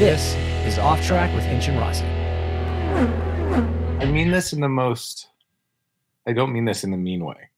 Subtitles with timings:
[0.00, 0.34] This
[0.66, 2.06] is Off Track with Hinch and Rossi.
[2.06, 5.28] I mean this in the most.
[6.26, 7.50] I don't mean this in the mean way.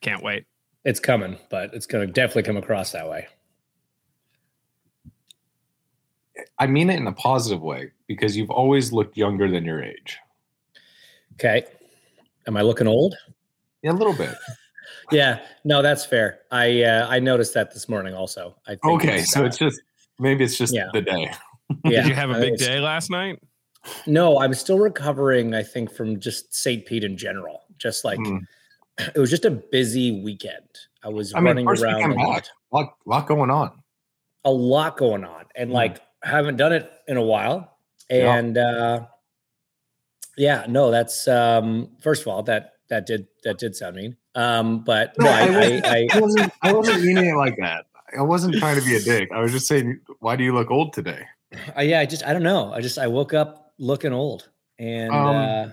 [0.00, 0.46] Can't wait.
[0.86, 3.26] It's coming, but it's going to definitely come across that way.
[6.58, 10.16] I mean it in a positive way because you've always looked younger than your age.
[11.34, 11.66] Okay.
[12.46, 13.16] Am I looking old?
[13.82, 14.34] Yeah, a little bit.
[15.12, 15.40] Yeah.
[15.64, 16.40] No, that's fair.
[16.52, 18.54] I uh, I noticed that this morning also.
[18.66, 19.82] I think Okay, so uh, it's just
[20.20, 20.88] maybe it's just Yeah.
[20.92, 21.32] the day.
[21.84, 23.40] Yeah, Did you have a big think it's- day last night?
[24.06, 25.54] No, I'm still recovering.
[25.54, 26.84] I think from just St.
[26.84, 27.62] Pete in general.
[27.78, 28.38] Just like Hmm.
[28.98, 30.68] it was just a busy weekend.
[31.02, 33.72] I was I running first around a lot, lot, lot going on.
[34.44, 35.74] a lot going on, and Hmm.
[35.76, 37.78] like haven't done it in a while.
[38.10, 38.34] Yeah.
[38.36, 39.06] And uh,
[40.36, 44.16] yeah, no, that's um, first of all that that did that did sound mean.
[44.34, 46.52] Um, but no, No, I, I I, wasn't- I, I wasn't.
[46.62, 47.86] I wasn't meaning it like that.
[48.18, 49.30] I wasn't trying to be a dick.
[49.32, 51.22] I was just saying, why do you look old today?
[51.76, 52.72] I, yeah, I just I don't know.
[52.72, 54.48] I just I woke up looking old,
[54.78, 55.72] and Um,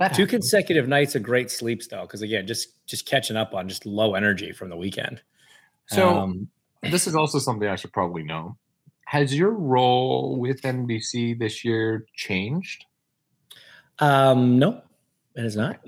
[0.00, 3.68] uh, two consecutive nights of great sleeps though, because again, just just catching up on
[3.68, 5.22] just low energy from the weekend.
[5.86, 6.48] So um,
[6.82, 8.56] this is also something I should probably know.
[9.06, 12.84] Has your role with NBC this year changed?
[13.98, 14.80] um, no,
[15.34, 15.80] it is not.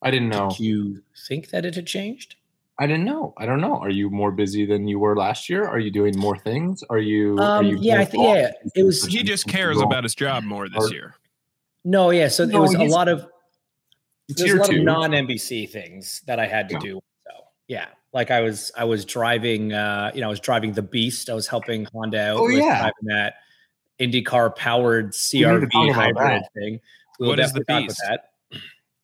[0.00, 0.50] I didn't know.
[0.50, 2.36] Did you think that it had changed?
[2.82, 3.32] I didn't know.
[3.38, 3.76] I don't know.
[3.78, 5.64] Are you more busy than you were last year?
[5.68, 6.82] Are you doing more things?
[6.90, 7.38] Are you?
[7.38, 9.04] are Um, you yeah, I more think yeah, it was.
[9.06, 11.14] He just cares about his job more this year.
[11.84, 12.26] No, yeah.
[12.26, 13.24] So No, it was a lot of
[14.28, 14.78] there's a lot two.
[14.78, 16.80] of non NBC things that I had to Yeah.
[16.80, 17.00] do.
[17.24, 17.32] So
[17.68, 19.72] yeah, like I was I was driving.
[19.72, 21.30] uh, You know, I was driving the Beast.
[21.30, 22.38] I was helping Honda out.
[22.40, 22.78] Oh, with yeah.
[22.80, 23.34] driving that
[24.00, 25.12] IndyCar powered need
[25.44, 26.48] to talk CRV hybrid that.
[26.56, 26.80] thing.
[27.20, 27.96] We'll What is the Beast?
[28.08, 28.30] That.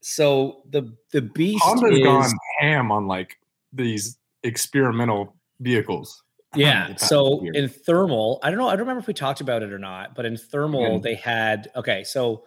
[0.00, 3.38] So the the Beast Honda's is gone ham on like
[3.72, 6.22] these experimental vehicles.
[6.54, 6.96] Yeah.
[6.96, 7.52] So year.
[7.52, 8.68] in thermal, I don't know.
[8.68, 11.68] I don't remember if we talked about it or not, but in thermal, they had
[11.76, 12.04] okay.
[12.04, 12.44] So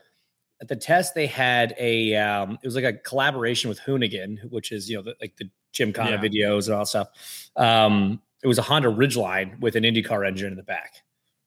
[0.60, 4.72] at the test, they had a um, it was like a collaboration with Hoonigan, which
[4.72, 6.18] is you know the, like the Gymkhana Yeah.
[6.18, 7.10] videos and all that stuff.
[7.56, 10.96] Um, it was a Honda Ridgeline with an IndyCar engine in the back,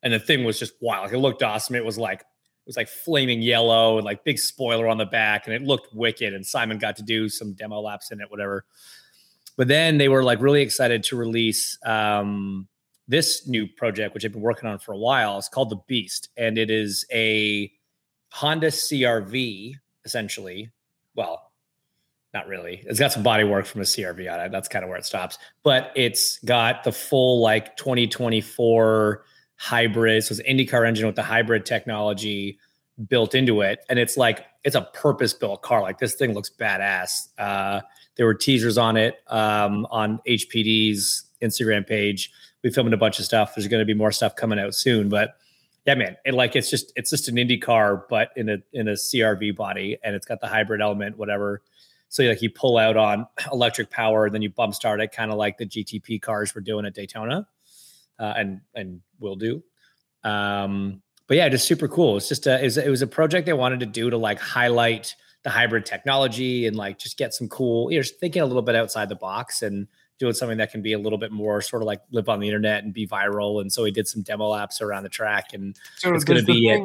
[0.05, 1.07] and the thing was just wild.
[1.07, 1.75] Like it looked awesome.
[1.75, 5.49] It was like it was like flaming yellow and like big spoiler on the back,
[5.49, 6.33] and it looked wicked.
[6.33, 8.65] And Simon got to do some demo laps in it, whatever.
[9.57, 12.67] But then they were like really excited to release um,
[13.07, 15.39] this new project, which I've been working on for a while.
[15.39, 17.71] It's called the Beast, and it is a
[18.31, 20.71] Honda CRV essentially.
[21.15, 21.51] Well,
[22.35, 22.83] not really.
[22.85, 24.53] It's got some body work from a CRV on it.
[24.53, 25.39] That's kind of where it stops.
[25.63, 29.25] But it's got the full like 2024
[29.57, 30.25] hybrid.
[30.25, 32.59] So it's an IndyCar engine with the hybrid technology
[33.09, 33.85] built into it.
[33.89, 35.83] And it's like it's a purpose-built car.
[35.83, 37.29] Like this thing looks badass.
[37.39, 37.81] Uh
[38.17, 42.31] there were teasers on it um, on HPD's Instagram page.
[42.63, 43.55] We filmed a bunch of stuff.
[43.55, 45.37] There's going to be more stuff coming out soon, but
[45.87, 48.89] yeah, man, it like it's just it's just an Indy car, but in a in
[48.89, 51.61] a CRV body, and it's got the hybrid element, whatever.
[52.09, 55.37] So like you pull out on electric power, then you bump start it, kind of
[55.37, 57.47] like the GTP cars were doing at Daytona,
[58.19, 59.63] uh, and and will do.
[60.23, 62.17] Um, but yeah, just super cool.
[62.17, 64.39] It's just a it was, it was a project they wanted to do to like
[64.39, 68.63] highlight the hybrid technology and like just get some cool, you know, thinking a little
[68.63, 69.87] bit outside the box and
[70.19, 72.47] doing something that can be a little bit more sort of like live on the
[72.47, 73.61] internet and be viral.
[73.61, 76.53] And so we did some demo laps around the track and So It's does the
[76.53, 76.83] be it.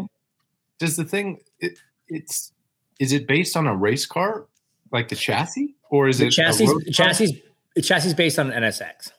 [0.78, 1.40] Does the thing?
[1.60, 1.78] It,
[2.08, 2.52] it's
[3.00, 4.48] is it based on a race car,
[4.92, 7.44] like the chassis, or is the it chassis, chassis,
[7.82, 9.12] chassis based on an NSX.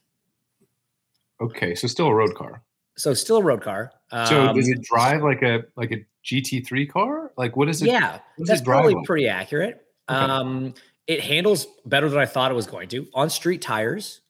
[1.41, 2.63] Okay, so still a road car.
[2.97, 3.93] So still a road car.
[4.11, 7.33] So Um, does it drive like a like a GT3 car?
[7.37, 7.87] Like what is it?
[7.87, 9.85] yeah, does that's probably pretty accurate.
[10.09, 10.19] Okay.
[10.19, 10.75] Um,
[11.07, 14.21] it handles better than I thought it was going to on street tires.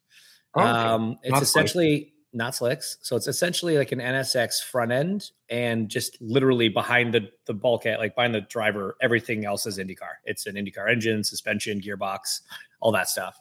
[0.55, 0.71] Oh, okay.
[0.71, 2.99] Um, it's Not essentially not slicks.
[3.03, 7.99] So it's essentially like an NSX front end and just literally behind the the bulkhead,
[7.99, 10.15] like behind the driver, everything else is IndyCar.
[10.25, 12.41] It's an IndyCar engine, suspension, gearbox,
[12.81, 13.41] all that stuff.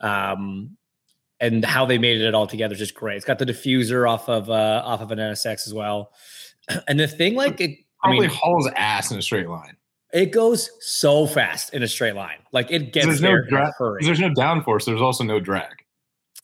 [0.00, 0.76] Um,
[1.40, 3.16] and how they made it all together is just great.
[3.16, 6.12] It's got the diffuser off of uh, off of an NSX as well.
[6.88, 9.76] And the thing, like it, I Probably mean, hauls ass in a straight line.
[10.12, 12.38] it goes so fast in a straight line.
[12.52, 13.72] Like it gets There's no there a dra-.
[14.00, 14.84] There's no downforce.
[14.84, 15.72] There's also no drag.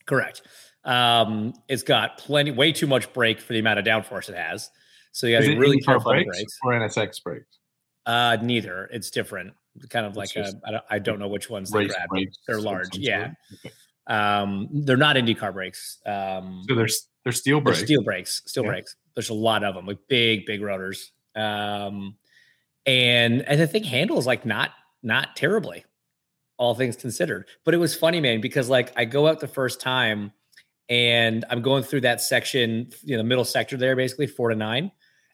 [0.07, 0.43] Correct.
[0.85, 4.71] Um, it's got plenty, way too much brake for the amount of downforce it has.
[5.13, 6.59] So you got to be really careful on brakes brakes.
[6.65, 7.59] or NSX brakes?
[8.07, 8.89] Uh, neither.
[8.93, 9.53] It's different.
[9.89, 12.09] Kind of like a, I, don't, I don't know which ones they grab.
[12.09, 13.33] Brakes, they're large, yeah.
[13.65, 13.75] Okay.
[14.07, 15.99] Um, they're not IndyCar brakes.
[16.07, 17.81] Um, So there's there's steel they're brakes.
[17.85, 18.71] steel brakes, steel Yeah.
[18.71, 18.97] brakes.
[19.15, 21.13] There's a lot of them with big, big rotors.
[21.37, 22.17] Um,
[22.87, 24.71] and and the thing handles like not
[25.03, 25.85] not terribly,
[26.59, 27.47] all things considered.
[27.65, 30.33] But it was funny, man, because like I go out the first time
[30.89, 34.57] and I'm going through that section, you know, the middle sector there, basically four to
[34.57, 34.91] nine.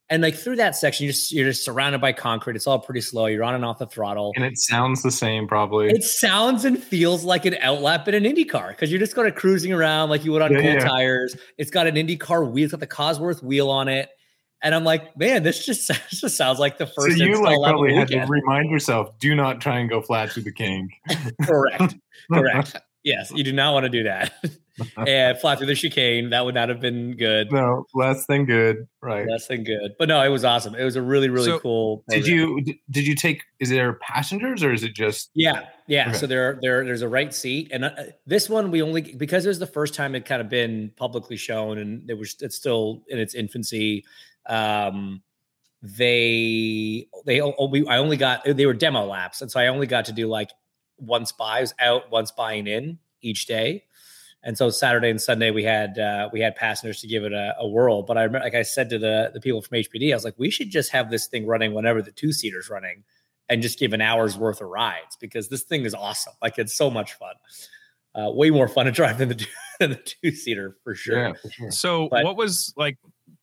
[0.08, 2.54] And like through that section, you're just you're just surrounded by concrete.
[2.54, 3.26] It's all pretty slow.
[3.26, 4.32] You're on and off the throttle.
[4.36, 5.88] and it sounds the same probably.
[5.88, 9.26] It sounds and feels like an outlap in an Indy car because you're just kind
[9.26, 10.78] of cruising around like you would on Yeah, cool yeah.
[10.78, 11.36] tires.
[11.58, 14.08] It's got an Indy car wheel, it's got the Cosworth wheel on it.
[14.62, 16.96] And I'm like, man, this just, this just sounds like the first.
[16.96, 19.88] so first you like install probably the had to remind yourself, do not try and
[19.88, 20.92] go flat through the kink.
[21.42, 21.96] Correct.
[22.32, 22.76] Correct.
[23.06, 24.32] Yes, you do not want to do that.
[25.06, 27.52] and fly through the chicane, that would not have been good.
[27.52, 28.88] no, less than good.
[29.00, 29.24] Right.
[29.28, 29.92] Less than good.
[29.96, 30.74] But no, it was awesome.
[30.74, 32.04] It was a really, really So, cool.
[32.08, 36.08] Did you did you take is there passengers or is it just Yeah, yeah.
[36.08, 36.18] Okay.
[36.18, 37.90] So there, there, there's a right seat, and uh,
[38.26, 41.36] this one we only because it was the first time it kind of been publicly
[41.36, 44.04] shown, and it was it's still in its infancy.
[44.48, 45.22] Um,
[45.82, 47.54] they they o-
[47.88, 50.50] I only got they were demo laps, and so I only got to do like
[50.98, 51.58] once buy.
[51.58, 53.84] I was out once buying in each day,
[54.42, 57.54] and so Saturday and Sunday we had uh, we had passengers to give it a,
[57.58, 58.02] a whirl.
[58.02, 60.34] But I remember, like I said to the the people from HPD, I was like,
[60.38, 63.04] we should just have this thing running whenever the two seaters running
[63.48, 66.32] and just give an hour's worth of rides because this thing is awesome.
[66.42, 67.34] Like it's so much fun.
[68.14, 69.46] Uh, way more fun to drive than the two,
[69.78, 71.18] than the two seater for sure.
[71.28, 71.70] yeah, for sure.
[71.70, 72.96] So But- what was like?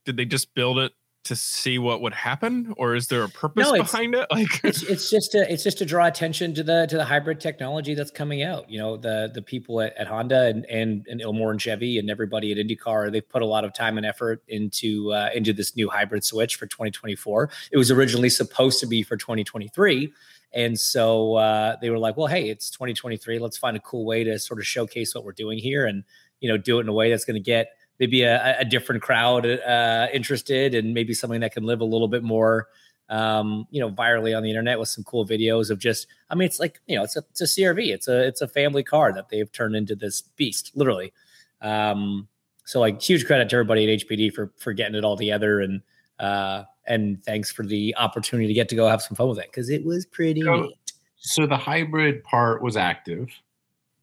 [0.05, 0.93] Did they just build it
[1.25, 4.27] to see what would happen, or is there a purpose No, behind it?
[4.31, 7.39] Like, It's it's just to it's just to draw attention to the to the hybrid
[7.39, 8.69] technology that's coming out.
[8.69, 12.09] You know the the people at, at Honda and and and Ilmor and Chevy and
[12.09, 15.75] everybody at IndyCar they've put a lot of time and effort into uh, into this
[15.75, 17.49] new hybrid switch for 2024.
[17.71, 20.11] It was originally supposed to be for 2023.
[20.53, 23.39] And so uh, they were like, well, hey, it's 2023.
[23.39, 26.03] Let's find a cool way to sort of showcase what we're doing here and,
[26.41, 27.69] you know, do it in a way that's going to get
[28.03, 32.09] maybe a, a different crowd uh, interested and maybe something that can live a little
[32.09, 32.67] bit more,
[33.07, 36.45] um, you know, virally on the internet with some cool videos of just, I mean,
[36.45, 37.93] it's like, you know, it's a, it's a CRV.
[37.93, 41.13] It's a, it's a family car that they've turned into this beast, literally.
[41.61, 42.27] Um,
[42.65, 45.81] so like huge credit to everybody at HPD for, for getting it all together and,
[46.19, 49.45] uh, and thanks for the opportunity to get to go have some fun with it
[49.49, 50.77] because it was pretty So- neat.
[51.25, 53.29] So the hybrid part was active.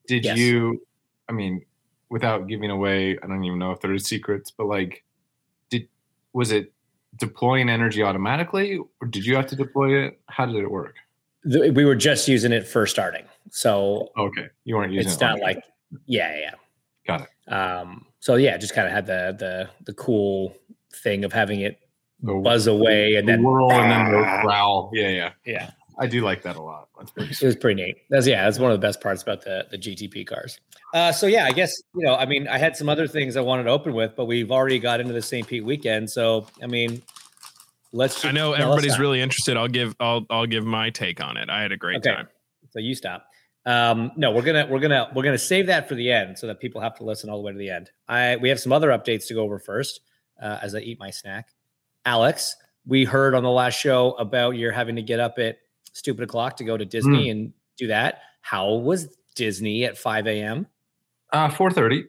[0.06, 0.38] Did Yes.
[0.38, 0.80] you
[1.28, 1.62] I mean,
[2.10, 5.04] without giving away, I don't even know if there's secrets, but like
[5.70, 5.88] did
[6.32, 6.72] was it
[7.16, 10.20] deploying energy automatically or did you have to deploy it?
[10.28, 10.94] How did it work?
[11.44, 14.48] We were just using it for starting, so Okay.
[14.64, 15.62] You weren't using it's it not on- like
[16.06, 16.54] yeah, yeah.
[17.06, 17.52] Got it.
[17.52, 20.54] Um, so yeah, just kind of had the the the cool
[21.02, 21.78] thing of having it
[22.22, 24.90] the buzz away and the then whirl and then the growl.
[24.92, 25.30] Yeah, yeah.
[25.46, 26.88] yeah, I do like that a lot.
[26.98, 27.96] That's pretty it was pretty neat.
[28.08, 30.58] That's yeah, that's one of the best parts about the the GTP cars.
[30.94, 33.42] Uh, so yeah, I guess you know, I mean, I had some other things I
[33.42, 35.46] wanted to open with, but we've already got into the St.
[35.46, 37.02] Pete weekend, so I mean,
[37.92, 38.24] let's.
[38.24, 39.00] I know everybody's not.
[39.00, 39.56] really interested.
[39.56, 41.50] I'll give I'll I'll give my take on it.
[41.50, 42.14] I had a great Okay.
[42.14, 42.28] time.
[42.70, 43.26] So you stop.
[43.66, 46.60] Um, no, we're gonna we're gonna we're gonna save that for the end so that
[46.60, 47.90] people have to listen all the way to the end.
[48.08, 50.00] I we have some other updates to go over first
[50.42, 51.48] uh, as I eat my snack.
[52.06, 55.58] Alex, we heard on the last show about you're having to get up at
[55.92, 58.20] stupid o'clock to go to Disney and do that.
[58.42, 60.66] How was Disney at 5 a.m.?
[61.32, 62.06] Uh, four thirty.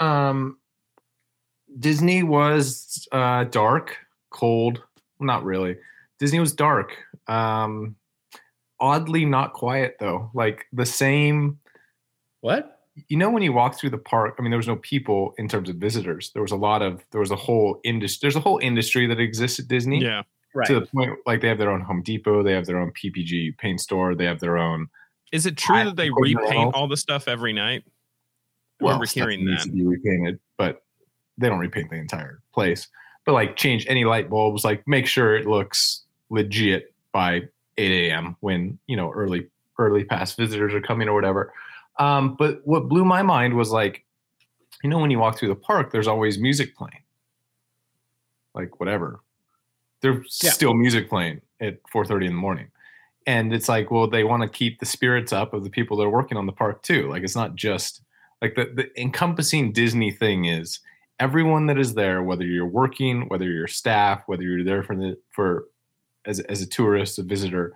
[0.00, 0.58] Um,
[1.78, 3.96] Disney was uh, dark,
[4.30, 4.82] cold.
[5.20, 5.76] Not really.
[6.18, 6.96] Disney was dark.
[7.28, 7.96] Um,
[8.80, 10.30] oddly, not quiet though.
[10.34, 11.58] Like the same.
[12.40, 12.80] What?
[13.08, 14.36] You know when you walk through the park.
[14.38, 16.30] I mean, there was no people in terms of visitors.
[16.32, 17.04] There was a lot of.
[17.10, 18.18] There was a whole industry.
[18.22, 20.02] There's a whole industry that exists at Disney.
[20.02, 20.22] Yeah.
[20.54, 20.66] Right.
[20.68, 23.58] To the point, like they have their own Home Depot, they have their own PPG
[23.58, 24.88] paint store, they have their own.
[25.32, 27.82] Is it true that they repaint all the stuff every night?
[28.80, 29.70] I well, remember stuff hearing needs that.
[29.70, 30.82] to be repainted, but
[31.38, 32.86] they don't repaint the entire place.
[33.26, 37.42] But like change any light bulbs, like make sure it looks legit by
[37.78, 38.36] 8 a.m.
[38.40, 41.52] when you know early early past visitors are coming or whatever.
[41.98, 44.04] Um, but what blew my mind was like
[44.84, 47.02] you know, when you walk through the park, there's always music playing,
[48.54, 49.20] like whatever.
[50.04, 50.50] There's Yeah.
[50.50, 52.70] still music playing at 4:30 in the morning,
[53.26, 56.04] and it's like, well, they want to keep the spirits up of the people that
[56.04, 57.08] are working on the park too.
[57.08, 58.02] Like it's not just
[58.42, 60.80] like the, the encompassing Disney thing is
[61.20, 65.16] everyone that is there, whether you're working, whether you're staff, whether you're there for the
[65.30, 65.66] for
[66.26, 67.72] as as a tourist, a visitor,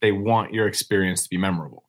[0.00, 1.84] they want your experience to be memorable.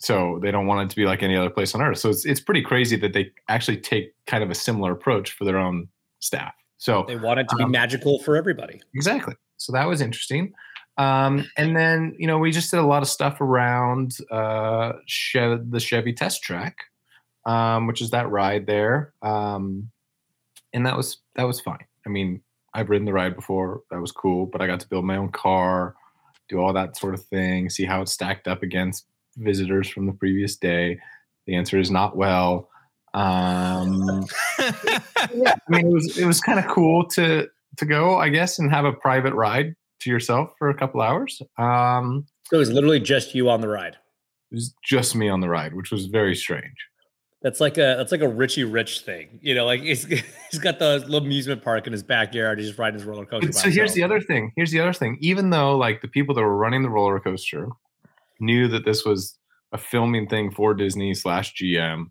[0.00, 1.98] So they don't want it to be like any other place on earth.
[1.98, 5.44] So it's it's pretty crazy that they actually take kind of a similar approach for
[5.44, 5.88] their own
[6.20, 6.54] staff.
[6.78, 8.80] So They want it to be Um, magical for everybody.
[8.94, 9.34] Exactly.
[9.56, 10.52] So that was interesting.
[10.96, 15.70] Um, and then, you know, we just did a lot of stuff around uh, Chev-
[15.70, 16.76] the Chevy Test Track,
[17.46, 19.12] um, which is that ride there.
[19.22, 19.90] Um,
[20.72, 21.84] and that was that was fine.
[22.06, 22.40] I mean,
[22.74, 23.82] I've ridden the ride before.
[23.90, 24.46] That was cool.
[24.46, 25.94] But I got to build my own car,
[26.48, 29.06] do all that sort of thing, see how it stacked up against
[29.36, 30.98] visitors from the previous day.
[31.46, 32.68] The answer is not well.
[33.14, 34.24] Um,
[34.58, 38.58] yeah, I mean, it was it was kind of cool to to go, I guess,
[38.58, 41.40] and have a private ride to yourself for a couple hours.
[41.58, 43.96] Um, So it was literally just you on the ride.
[44.50, 46.76] it was just me on the ride, which was very strange.
[47.40, 49.64] That's like a that's like a Richie Rich thing, you know.
[49.64, 50.04] Like he's
[50.50, 52.58] he's got the little amusement park in his backyard.
[52.58, 53.46] He's just riding his roller coaster.
[53.46, 54.52] But by so here's the other thing.
[54.56, 55.18] Here's the other thing.
[55.20, 57.68] Even though like the people that were running the roller coaster
[58.40, 59.38] knew that this was
[59.72, 62.06] a filming thing for Disney slash GM,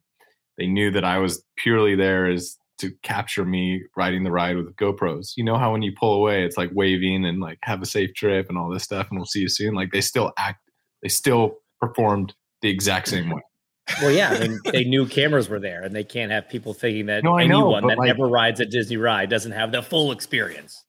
[0.58, 4.76] they knew that I was purely there as to capture me riding the ride with
[4.76, 5.32] GoPros.
[5.36, 8.14] You know how when you pull away, it's like waving and like have a safe
[8.14, 9.74] trip and all this stuff, and we'll see you soon.
[9.74, 10.62] Like they still act,
[11.02, 13.42] they still performed the exact same way.
[14.02, 17.06] Well, yeah, I mean, they knew cameras were there, and they can't have people thinking
[17.06, 19.82] that No, know, anyone but that like- ever rides a Disney ride doesn't have the
[19.82, 20.84] full experience.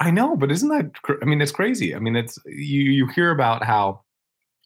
[0.00, 1.00] I know, but isn't that?
[1.02, 1.94] Cr- I mean, it's crazy.
[1.94, 2.82] I mean, it's you.
[2.84, 4.00] You hear about how,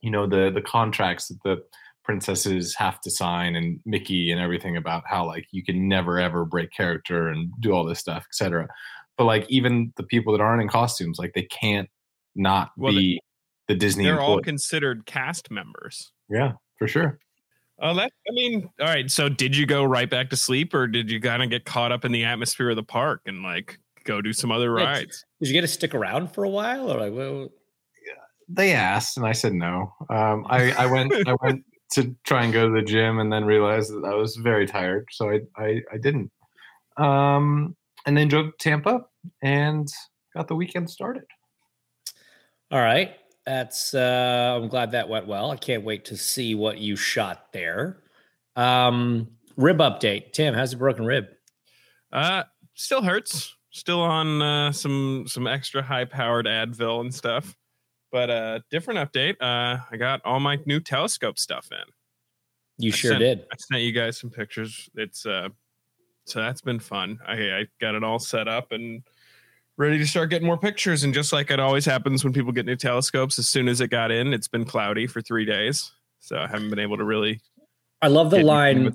[0.00, 1.62] you know, the the contracts that the
[2.04, 6.44] princesses have to sign and Mickey and everything about how like you can never ever
[6.44, 8.68] break character and do all this stuff, etc.
[9.16, 11.88] But like even the people that aren't in costumes, like they can't
[12.34, 13.20] not Well, they- be
[13.68, 14.04] the Disney.
[14.04, 16.12] They're all considered cast members.
[16.28, 17.18] yeah, for sure.
[17.80, 19.11] Oh, that I mean, all right.
[19.11, 21.90] So, did you go right back to sleep, or did you kind of get caught
[21.90, 25.25] up in the atmosphere of the park and like go do some other Yeah, rides?
[25.40, 27.49] Did you get to stick around for a while, or like, well,
[28.49, 29.92] They asked, and I said no.
[30.11, 31.64] Um, I I went I went
[31.95, 35.07] to try and go to the gym, and then realized that I was very tired,
[35.11, 36.31] so I I, I didn't.
[36.97, 39.05] Um, and then drove to Tampa
[39.43, 39.89] and
[40.35, 41.25] got the weekend started.
[42.71, 43.95] all right, that's.
[43.95, 45.51] uh I'm glad that went well.
[45.51, 47.99] I can't wait to see what you shot there.
[48.57, 50.55] Um, rib update, Tim.
[50.55, 51.27] How's the broken rib?
[52.13, 53.55] Uh, still hurts.
[53.71, 57.57] Still on uh, some some extra high powered Advil and stuff.
[58.14, 59.35] But uh, different update.
[59.40, 61.92] Uh, I got all my new telescope stuff in.
[62.78, 63.40] You I sure sent- did.
[63.52, 64.88] I sent you guys some pictures.
[64.94, 65.49] It's uh,
[66.25, 67.18] so that's been fun.
[67.26, 69.02] I I got it all set up and
[69.76, 71.02] ready to start getting more pictures.
[71.02, 73.88] And just like it always happens when people get new telescopes, as soon as it
[73.88, 75.90] got in, it's been cloudy for three days,
[76.21, 77.40] so I haven't been able to really.
[78.00, 78.92] I love the line.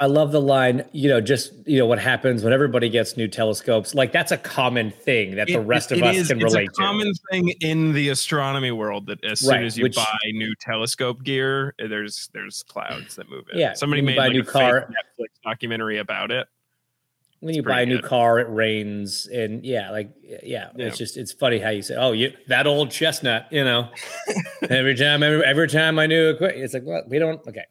[0.00, 0.04] It.
[0.04, 3.28] I love the line, you know, just you know what happens when everybody gets new
[3.28, 3.94] telescopes.
[3.94, 6.72] Like that's a common thing that the rest of us is- can it's relate a
[6.72, 11.22] common thing in the astronomy world that as soon as you which- buy new telescope
[11.22, 13.58] gear, eh, there's there's clouds that move in.
[13.58, 16.44] Yeah, somebody made buy a like new a car- Netflix documentary about it.
[16.44, 16.48] to.
[17.46, 18.04] When you buy a new good.
[18.04, 20.70] car, it rains, and yeah, like yeah, Yeah.
[20.76, 23.88] it's just it's funny how you say, "Oh, you that old chestnut," you know.
[24.68, 27.40] every time, every, every time I knew equipment, it's like, well, we don't.
[27.48, 27.64] Okay,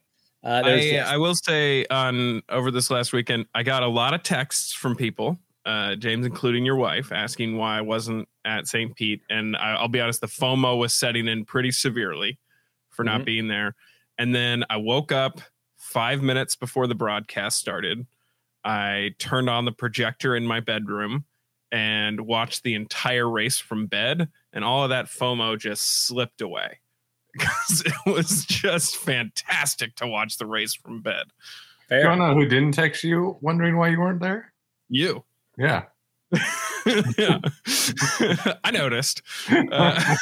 [0.44, 1.14] uh, I.
[1.14, 4.96] I will say on over this last weekend, I got a lot of texts from
[4.96, 8.96] people, uh, James, including your wife, asking why I wasn't at St.
[8.96, 9.22] Pete.
[9.30, 12.40] And I, I'll be honest, the FOMO was setting in pretty severely
[12.90, 13.26] for not Mhm.
[13.26, 13.76] being there.
[14.18, 15.42] And then I woke up
[15.78, 18.06] five minutes before the broadcast started.
[18.64, 21.26] I turned on the projector in my bedroom
[21.72, 26.80] and watched the entire race from bed, and all of that FOMO just slipped away
[27.34, 31.26] because it was just fantastic to watch the race from bed.
[31.92, 32.04] You fair.
[32.04, 34.54] don't know who didn't text you wondering why you weren't there?
[34.90, 35.24] You.
[35.58, 35.86] Yeah.
[37.18, 37.40] yeah.
[38.64, 39.22] I noticed.
[39.50, 40.16] Uh,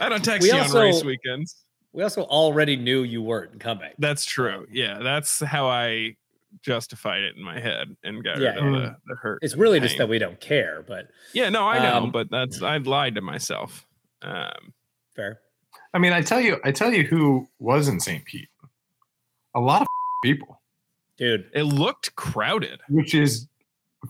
[0.00, 1.64] I don't text We you on race weekends.
[1.92, 3.90] We also already knew you weren't coming.
[3.98, 4.66] That's true.
[4.70, 6.16] Yeah, that's how I
[6.62, 8.54] justified it in my head and got Yeah.
[8.54, 9.38] rid of the, the hurt.
[9.42, 12.62] It's really just that we don't care, but Yeah, no, I know, Um, but that's
[12.62, 13.86] I lied to myself.
[14.22, 14.72] Um,
[15.14, 15.40] fair.
[15.94, 18.24] I mean, I tell you, I tell you who was in St.
[18.24, 18.48] Pete.
[19.54, 19.86] A lot of
[20.22, 20.60] people,
[21.16, 22.80] Dude, it looked crowded.
[22.88, 23.48] which is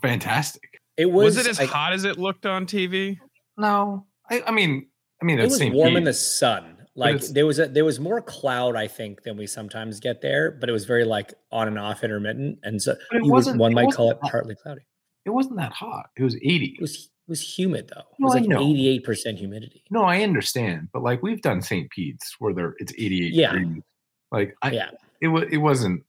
[0.02, 0.80] fantastic.
[0.96, 3.18] it was, Was, it as like, hot as it looked on TV?
[3.56, 4.86] No, I, I mean,
[5.20, 5.74] I mean, It it's was St.
[5.74, 5.98] warm Pete.
[5.98, 6.76] in the sun.
[6.96, 10.50] Like there was a there was more cloud, I think, than we sometimes get there,
[10.50, 12.58] but it was very like on and off intermittent.
[12.62, 14.82] And so it you wasn't- one it might call wasn't it partly cloudy.
[15.24, 16.10] It wasn't that hot.
[16.16, 16.74] It was 80.
[16.76, 18.00] It was it was humid though.
[18.00, 19.82] It was I like 88% humidity.
[19.90, 21.88] No, I understand, but like we've done St.
[21.90, 23.52] Pete's where there it's 88 Yeah.
[23.52, 23.82] degrees.
[24.30, 24.90] Like I, Yeah.
[25.22, 26.04] it was it wasn't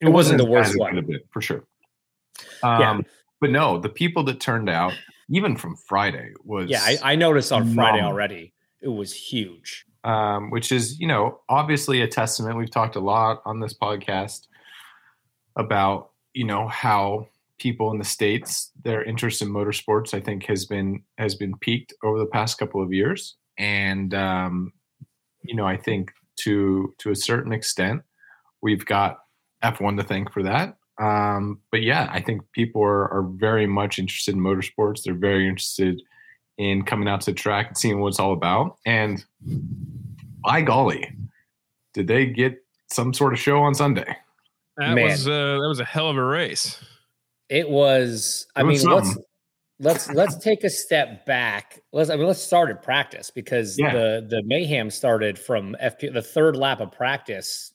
[0.00, 0.94] It wasn't as the worst it one.
[1.06, 1.64] been, for sure.
[2.64, 3.00] Um, Yeah.
[3.40, 4.92] but no, the people that turned out,
[5.30, 8.52] even from Friday, was Yeah, I, I noticed on Friday already.
[8.80, 9.84] It was huge.
[10.04, 12.56] um, which is you know obviously a testament.
[12.58, 14.48] We've talked a lot on this podcast
[15.56, 17.28] about you know how
[17.62, 21.94] people in the states their interest in motorsports I think has been has been piqued
[22.02, 24.72] over the past couple of years, and um,
[25.44, 28.02] you know I think to to a certain extent
[28.62, 29.18] we've got
[29.62, 30.76] F1 to thank for that.
[31.00, 35.02] Um, but yeah, I think people are, are very much interested in motorsports.
[35.02, 36.02] They're very interested
[36.58, 38.76] in coming out to the track and seeing what it's all about.
[38.86, 39.24] And
[40.44, 41.08] by golly,
[41.94, 44.16] did they get some sort of show on Sunday?
[44.76, 45.04] That Man.
[45.04, 46.82] was uh, that was a hell of a race.
[47.48, 48.46] It was.
[48.56, 49.16] I mean, let's
[49.78, 51.80] let's let's take a step back.
[51.92, 52.08] Let's.
[52.10, 53.92] I mean, let's start at practice because Yeah.
[53.92, 56.12] the the mayhem started from FP.
[56.12, 57.72] The third lap of practice,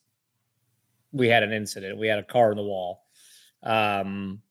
[1.12, 1.98] we had an incident.
[2.00, 3.04] We had a car in the wall.
[3.64, 4.42] Um,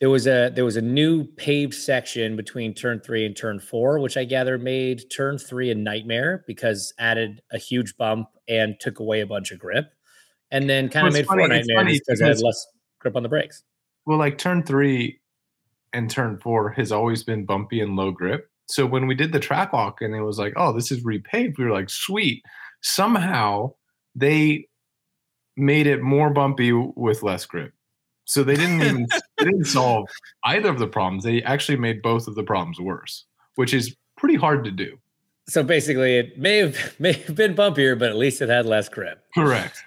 [0.00, 3.98] there was a there was a new paved section between turn three and turn four,
[3.98, 8.98] which I gather made turn three a nightmare because added a huge bump and took
[9.00, 9.86] away a bunch of grip,
[10.50, 12.66] and then kind Well, of made four funny- it's nightmares funny because it had less
[12.98, 13.62] grip on the brakes.
[14.06, 15.20] Well, like turn three
[15.92, 18.50] and turn four has always been bumpy and low grip.
[18.66, 21.58] So when we did the track walk and it was like, oh, this is repaved,
[21.58, 22.42] we were like, sweet.
[22.82, 23.74] Somehow
[24.14, 24.68] they
[25.56, 27.72] made it more bumpy with less grip.
[28.24, 29.06] So they didn't even
[29.38, 30.08] they didn't solve
[30.44, 31.24] either of the problems.
[31.24, 33.24] They actually made both of the problems worse,
[33.56, 34.98] which is pretty hard to do.
[35.46, 38.88] So basically, it may have may have been bumpier, but at least it had less
[38.88, 39.22] grip.
[39.34, 39.84] Correct.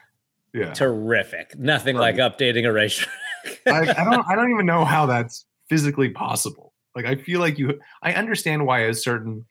[0.54, 0.74] Yeah.
[0.74, 1.58] Terrific.
[1.58, 3.14] Nothing like updating a racetrack.
[3.66, 6.74] I, I don't I don't even know how that's physically possible.
[6.96, 9.46] Like I feel like you I understand why a certain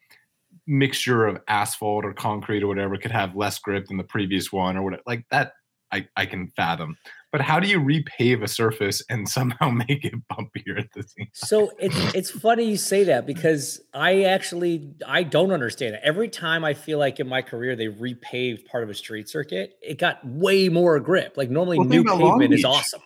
[0.66, 4.76] mixture of asphalt or concrete or whatever could have less grip than the previous one
[4.76, 5.02] or whatever.
[5.06, 5.52] Like that
[5.92, 6.96] I, I can fathom.
[7.32, 11.26] But how do you repave a surface and somehow make it bumpier at the same
[11.26, 11.30] time?
[11.34, 16.00] so it's it's funny you say that because I actually I don't understand it.
[16.02, 19.74] Every time I feel like in my career they repaved part of a street circuit,
[19.82, 21.36] it got way more grip.
[21.36, 23.02] Like normally Well, new think about Long pavement is awesome.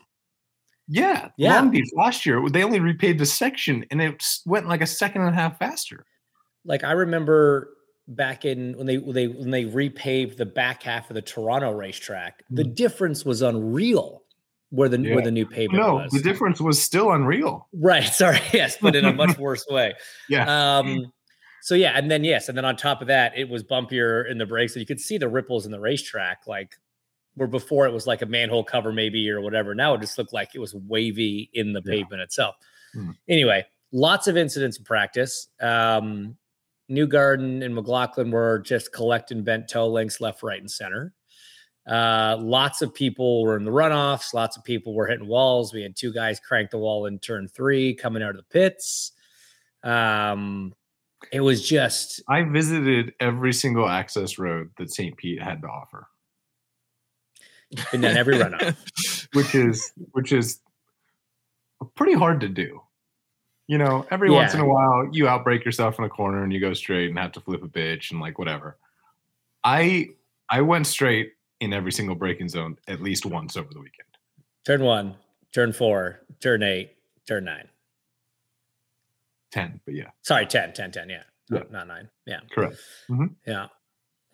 [0.93, 1.55] Yeah, Yeah.
[1.55, 5.23] Long Beach last year they only repaved a section and it went like a second
[5.23, 6.05] and a half faster.
[6.65, 7.71] Like I remember
[8.09, 11.71] back in when they when they when they repaved the back half of the Toronto
[11.71, 14.23] racetrack, the difference was unreal
[14.71, 15.25] where the where Hmm.
[15.25, 16.11] The new pavement No, was.
[16.13, 17.69] the difference was still unreal.
[17.73, 18.05] Right.
[18.23, 18.41] Sorry.
[18.53, 19.95] Yes, but in a much worse way.
[20.29, 20.79] Yeah.
[20.79, 21.13] Um,
[21.63, 24.39] so yeah, and then yes, and then on top of that, it was bumpier in
[24.39, 26.77] the brakes, so you could see the ripples in the racetrack, like
[27.35, 29.75] where before it was like a manhole cover maybe or whatever.
[29.75, 31.93] Now it just looked like it was wavy in the Yeah.
[31.93, 32.57] pavement itself.
[32.93, 33.11] Hmm.
[33.29, 35.49] Anyway, lots of incidents in practice.
[35.61, 36.37] Um,
[36.91, 41.15] Newgarden and McLaughlin were just collecting bent toe links left, right, and center.
[41.87, 44.35] Uh, lots of people were in the runoffs.
[44.35, 45.73] Lots of people were hitting walls.
[45.73, 49.13] We had two guys crank the wall in turn three coming out of the pits.
[49.83, 50.75] Um,
[51.33, 55.17] it was just I visited every single access road that St.
[55.17, 56.07] Pete had to offer.
[57.93, 59.29] Been done every runoff.
[59.33, 60.61] which is which is
[61.95, 62.83] pretty hard to do.
[63.67, 66.59] You know, every once in a while you outbreak yourself in a corner and you
[66.59, 68.77] go straight and have to flip a bitch and like whatever.
[69.63, 70.11] I
[70.49, 74.09] I went straight in every single braking zone at least once over the weekend.
[74.65, 75.15] Turn one,
[75.53, 76.97] turn four, turn eight,
[77.29, 77.69] turn nine.
[79.53, 81.09] Ten, but yeah, Sorry, 10, 10, 10.
[81.09, 81.23] Yeah.
[81.51, 81.59] Yeah.
[81.59, 82.09] Not, not nine.
[82.25, 82.41] Yeah.
[82.53, 82.77] correct.
[83.47, 83.67] Yeah.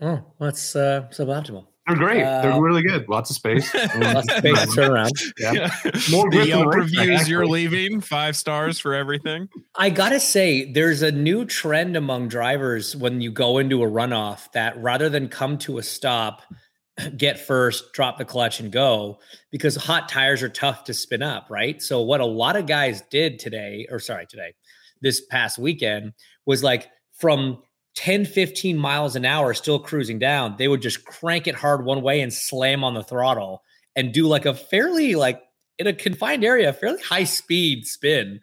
[0.00, 1.66] Oh, that's uh, suboptimal.
[1.86, 2.24] They're great.
[2.24, 3.08] Uh, They're really good.
[3.08, 3.72] Lots of space.
[3.96, 5.12] Lots of space to turn around.
[5.38, 5.70] Yeah.
[6.10, 9.48] More the Yelp racetrack, reviews you're leaving five stars for everything.
[9.76, 14.50] I gotta say, there's a new trend among drivers when you go into a runoff
[14.52, 16.42] that rather than come to a stop,
[17.16, 19.20] get first, drop the clutch, and go,
[19.52, 21.80] because hot tires are tough to spin up, right?
[21.80, 24.54] So, what a lot of guys did today, or sorry, today,
[25.02, 26.14] this past weekend,
[26.46, 27.62] was like from
[27.96, 32.02] 10, 15 miles an hour, still cruising down, they would just crank it hard one
[32.02, 33.62] way and slam on the throttle
[33.96, 35.42] and do like a fairly, like
[35.78, 38.40] in a confined area, fairly high speed spin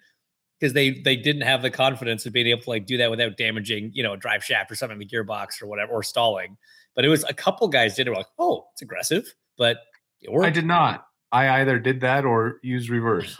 [0.59, 3.35] because they they didn't have the confidence of being able to like do that without
[3.37, 6.57] damaging you know a drive shaft or something in the gearbox or whatever or stalling.
[6.95, 9.77] But it was a couple guys did it were like, oh, it's aggressive, but
[10.21, 10.47] it worked.
[10.47, 11.05] I did not.
[11.31, 13.39] I either did that or used reverse.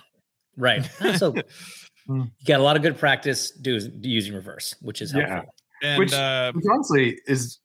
[0.58, 0.88] right.
[1.18, 1.36] So
[2.06, 2.24] Hmm.
[2.40, 5.44] you got a lot of good practice do, using reverse, which is Yeah.
[5.84, 5.90] Helpful.
[5.90, 7.60] And Which- uh, Which honestly is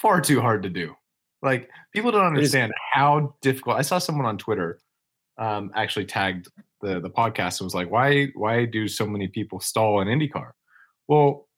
[0.00, 0.94] far too hard to do.
[1.42, 3.76] Like people don't understand how difficult.
[3.76, 4.78] I saw someone on Twitter
[5.36, 6.48] um, actually tagged
[6.80, 10.52] the the podcast and was like, "Why why do so many people stall in IndyCar?"
[11.08, 11.48] Well,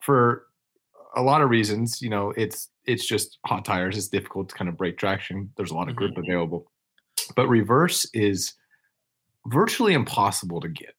[0.00, 0.46] for
[1.14, 3.96] a lot of reasons, you know, it's it's just hot tires.
[3.96, 5.52] It's difficult to kind of break traction.
[5.56, 6.26] There's a lot of grip Mhm.
[6.26, 6.72] available,
[7.36, 8.54] but reverse is
[9.46, 10.95] virtually impossible to get.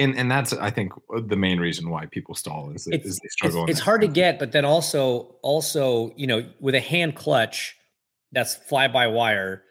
[0.00, 0.92] And and that's I think
[1.26, 3.66] the main reason why people stall is, it's, is they struggle.
[3.66, 7.76] it's that hard to get, but then also also you know with a hand clutch
[8.32, 9.64] that's fly by wire,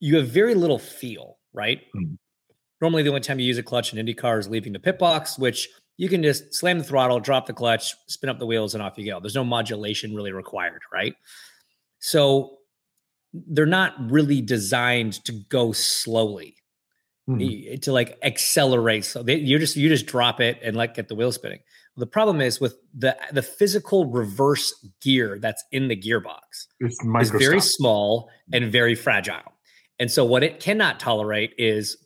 [0.00, 1.80] you have very little feel, right?
[1.96, 2.18] Mhm.
[2.80, 5.38] Normally, the only time you use a clutch in IndyCar is leaving the pit box,
[5.38, 8.82] which you can just slam the throttle, drop the clutch, spin up the wheels, and
[8.82, 9.20] off you go.
[9.20, 11.14] There's no modulation really required, right?
[11.98, 12.58] So
[13.32, 16.56] they're not really designed to go slowly
[17.28, 17.82] Mhm.
[17.82, 19.04] to like accelerate.
[19.04, 21.60] So they, you just you just drop it and like get the wheel spinning.
[21.96, 27.30] the problem is with the the physical reverse gear that's in the gearbox It's is
[27.30, 29.52] very small and very fragile.
[29.98, 31.96] And so what it cannot tolerate is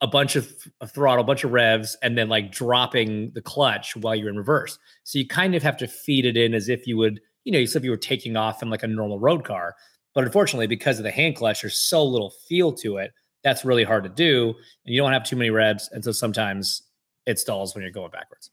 [0.00, 3.96] a bunch of a throttle, a bunch of revs, and then like dropping the clutch
[3.96, 4.78] while you're in reverse.
[5.04, 7.58] So you kind of have to feed it in as if you would, you know,
[7.58, 9.74] as if you were taking off in like a normal road car.
[10.14, 13.12] But unfortunately, because of the hand clutch, there's so little feel to it.
[13.44, 14.54] That's really hard to do.
[14.84, 15.88] And you don't have too many revs.
[15.92, 16.82] And so sometimes
[17.26, 18.50] it stalls when you're going backwards.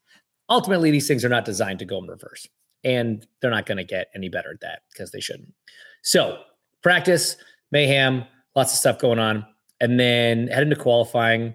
[0.50, 2.48] Ultimately, these things are not designed to go in reverse.
[2.84, 5.54] And they're not going to get any better at that because they shouldn't.
[6.02, 6.40] So
[6.82, 7.36] practice,
[7.72, 8.26] mayhem,
[8.56, 9.46] lots of stuff going on.
[9.82, 11.54] And then head into qualifying.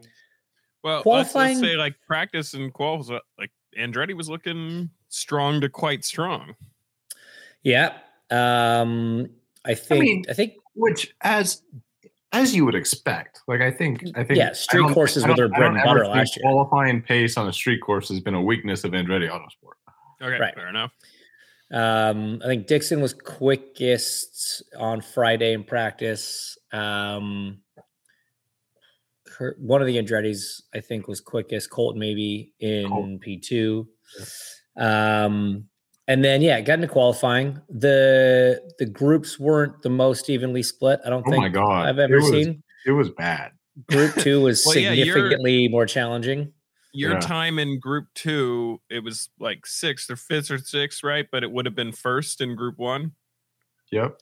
[0.82, 5.60] Well, Qualifying- let's, let's say like practice and quals, uh, like Andretti was looking strong
[5.60, 6.54] to quite strong.
[7.62, 7.94] Yeah.
[8.30, 9.28] Um,
[9.64, 11.62] I think I, mean, think which as
[12.34, 13.40] as you would expect.
[13.48, 15.84] Like I think I think Yeah, street courses I were their I bread don't and
[15.84, 16.42] butter think last year.
[16.42, 19.76] Qualifying pace on a street course has been a weakness of Andretti Autosport.
[20.22, 20.54] Okay, Right.
[20.54, 20.92] fair enough.
[21.72, 26.58] um I think Dixon was quickest on Friday in practice.
[26.72, 27.60] Um
[29.26, 31.68] Kurt, one of the Andretti's, I think, was quickest.
[31.70, 33.20] Colton maybe in Colt.
[33.20, 33.86] P2.
[34.76, 35.68] Um
[36.08, 37.60] and then yeah, got into qualifying.
[37.68, 41.98] The the groups weren't the most evenly split, I don't Oh think my god, I've
[41.98, 42.62] ever it was, seen.
[42.86, 43.52] It was bad.
[43.88, 46.52] Group two was Well, yeah, significantly more challenging.
[46.92, 47.20] Your Yeah.
[47.20, 51.26] time in group two, it was like sixth or fifth or sixth, right?
[51.30, 53.12] But it would have been first in group one.
[53.90, 54.20] Yep.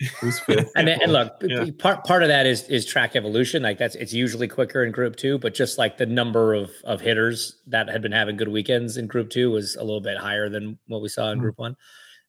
[0.00, 0.70] It was fifth.
[0.76, 1.66] And, and look, Yeah.
[1.78, 3.62] part part of that is is track evolution.
[3.62, 7.00] Like that's it's usually quicker in group two, but just like the number of of
[7.02, 10.48] hitters that had been having good weekends in group two was a little bit higher
[10.48, 11.42] than what we saw in Mhm.
[11.42, 11.76] group one.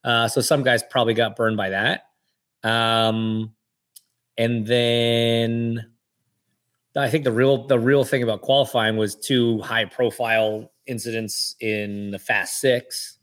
[0.03, 2.07] Uh, so some guys probably got burned by that.
[2.63, 3.53] Um,
[4.37, 5.91] and then
[6.95, 12.11] I think the real the real thing about qualifying was two high profile incidents in
[12.11, 13.17] the fast six.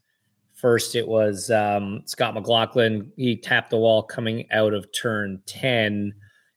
[0.59, 3.13] First, it was um, Scott McLaughlin.
[3.15, 6.13] He tapped the wall coming out of turn 10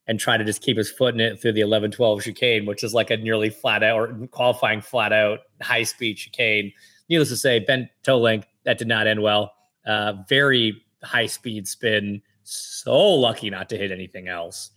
[0.09, 2.83] and tried to just keep his foot in it through the 11 12 chicane, which
[2.83, 6.73] is like a nearly flat out or qualifying flat out high speed chicane.
[7.09, 9.53] Needless to say, bent toe link, that did not end well.
[9.87, 12.23] Uh, very high speed spin.
[12.43, 14.73] So lucky not to hit anything else.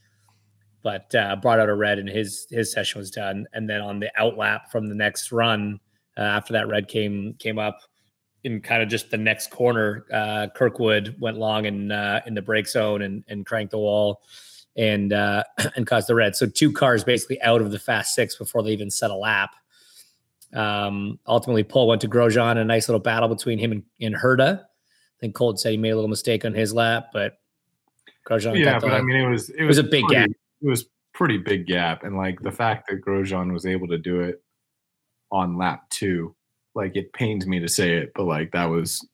[0.84, 3.48] But uh, brought out a red and his his session was done.
[3.54, 5.80] And then on the outlap from the next run,
[6.16, 7.80] uh, after that red came came up,
[8.46, 12.42] in kind of just the next corner, uh, Kirkwood went long in uh, in the
[12.42, 14.22] brake zone and and cranked the wall
[14.78, 15.44] and uh,
[15.76, 16.36] and caused the red.
[16.36, 19.56] So two cars basically out of the fast six before they even set a lap.
[20.54, 22.58] Um, ultimately, pole went to Grosjean.
[22.58, 24.62] A nice little battle between him and, and Herta.
[24.62, 27.40] I think Colt said he made a little mistake on his lap, but
[28.30, 30.30] Grosjean yeah, but I mean, it was it was a big pretty- gap.
[30.62, 34.22] It was pretty big gap, and like the fact that Grosjean was able to do
[34.22, 34.44] it
[35.32, 36.35] on lap two,
[36.76, 39.06] like it pains me to say it, but like that was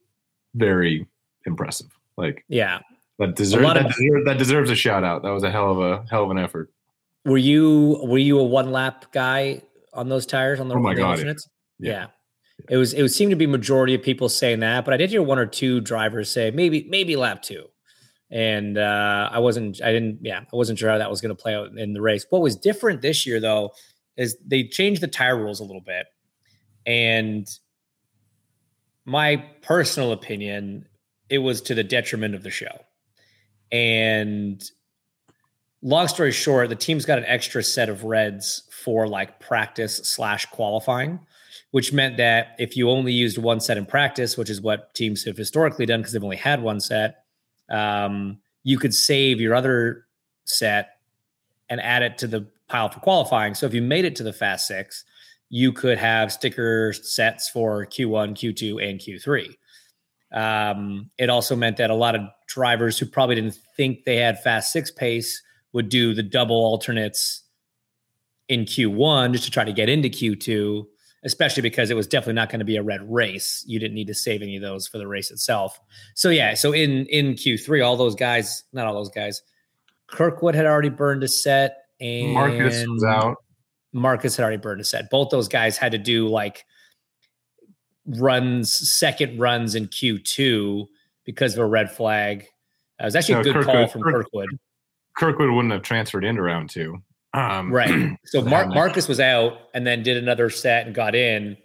[0.55, 1.07] very
[1.45, 1.87] impressive.
[2.17, 2.79] Like yeah.
[3.19, 5.23] that deserves that, of- that deserves a shout out.
[5.23, 6.71] That was a hell of a hell of an effort.
[7.25, 9.61] Were you were you a one lap guy
[9.93, 11.25] on those tires on the, Oh my God, yeah.
[11.25, 11.35] Yeah.
[11.79, 12.07] Yeah.
[12.69, 15.09] It was it would seem to be majority of people saying that, but I did
[15.09, 17.65] hear one or two drivers say maybe maybe lap two.
[18.29, 21.41] And uh, I wasn't I didn't yeah, I wasn't sure how that was going to
[21.41, 22.25] play out in the race.
[22.29, 23.71] What was different this year though
[24.17, 26.05] is they changed the tire rules a little bit.
[26.85, 27.47] And
[29.05, 30.87] my personal opinion,
[31.29, 32.83] it was to the detriment of the show.
[33.71, 34.61] And
[35.81, 40.45] long story short, the team's got an extra set of reds for like practice slash
[40.47, 41.19] qualifying,
[41.71, 45.23] which meant that if you only used one set in practice, which is what teams
[45.23, 47.23] have historically done because they've only had one set,
[47.69, 50.05] um, you could save your other
[50.45, 50.97] set
[51.69, 53.53] and add it to the pile for qualifying.
[53.53, 55.05] So if you made it to the fast six,
[55.53, 59.53] you could have sticker sets for Q1, Q2, and Q3.
[60.33, 64.41] Um, it also meant that a lot of drivers who probably didn't think they had
[64.41, 67.43] fast six pace would do the double alternates
[68.47, 70.85] in Q1 just to try to get into Q2,
[71.25, 73.65] especially because it was definitely not going to be a red race.
[73.67, 75.77] You didn't need to save any of those for the race itself.
[76.15, 79.41] So yeah, so in in Q3, all those guys, not all those guys,
[80.07, 83.35] Kirkwood had already burned a set, and Marcus was out.
[83.93, 85.09] Marcus had already burned a set.
[85.09, 86.65] Both those guys had to do like
[88.05, 90.87] runs, second runs in Q2
[91.25, 92.47] because of a red flag.
[92.99, 94.49] It was actually No, a good call Kirkwood- from Kirk- Kirkwood.
[95.17, 97.01] Kirkwood wouldn't have transferred into round two.
[97.33, 98.17] Um, Right.
[98.25, 101.57] So Mar- Marcus was out and then did another set and got in.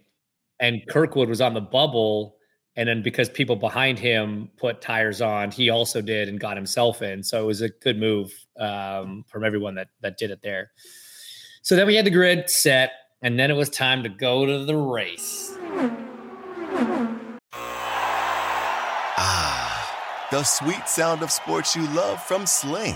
[0.58, 2.36] And Kirkwood was on the bubble.
[2.76, 7.00] And then because people behind him put tires on, he also did and got himself
[7.02, 7.22] in.
[7.22, 10.70] So it was a good move um, from everyone that that did it there.
[11.66, 14.64] So then we had the grid set, and then it was time to go to
[14.64, 15.58] the race.
[19.18, 22.94] Ah, the sweet sound of sports you love from Sling.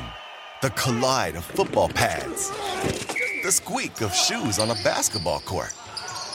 [0.62, 2.50] The collide of football pads.
[3.42, 5.74] The squeak of shoes on a basketball court.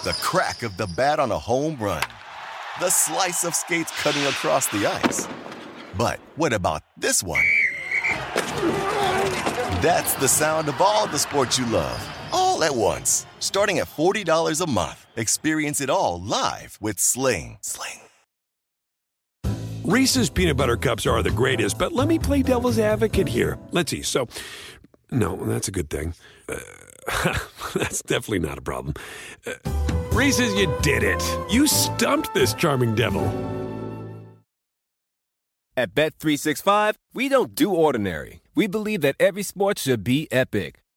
[0.04, 2.04] The crack of the bat on a home run.
[2.82, 5.26] The slice of skates cutting across the ice.
[5.98, 7.45] But what about this one?
[9.82, 12.00] That's the sound of all the sports you love,
[12.56, 13.26] all at once.
[13.39, 15.06] Starting at $40 a month.
[15.15, 17.58] Experience it all live with Sling.
[17.62, 18.02] Sling.
[19.84, 23.60] Reese's peanut butter cups are the greatest, but let me play devil's advocate here.
[23.72, 24.02] Let's see.
[24.02, 24.28] So,
[25.12, 26.15] no, that's a good thing.
[26.50, 26.58] Uh,
[27.76, 28.96] that's definitely not a problem.
[29.46, 29.54] Uh,
[30.12, 31.22] Reese's, you did it.
[31.52, 33.26] You stumped this charming devil.
[35.78, 38.41] At Bet365, we don't do ordinary.
[38.56, 40.80] We believe that every sport should be epic.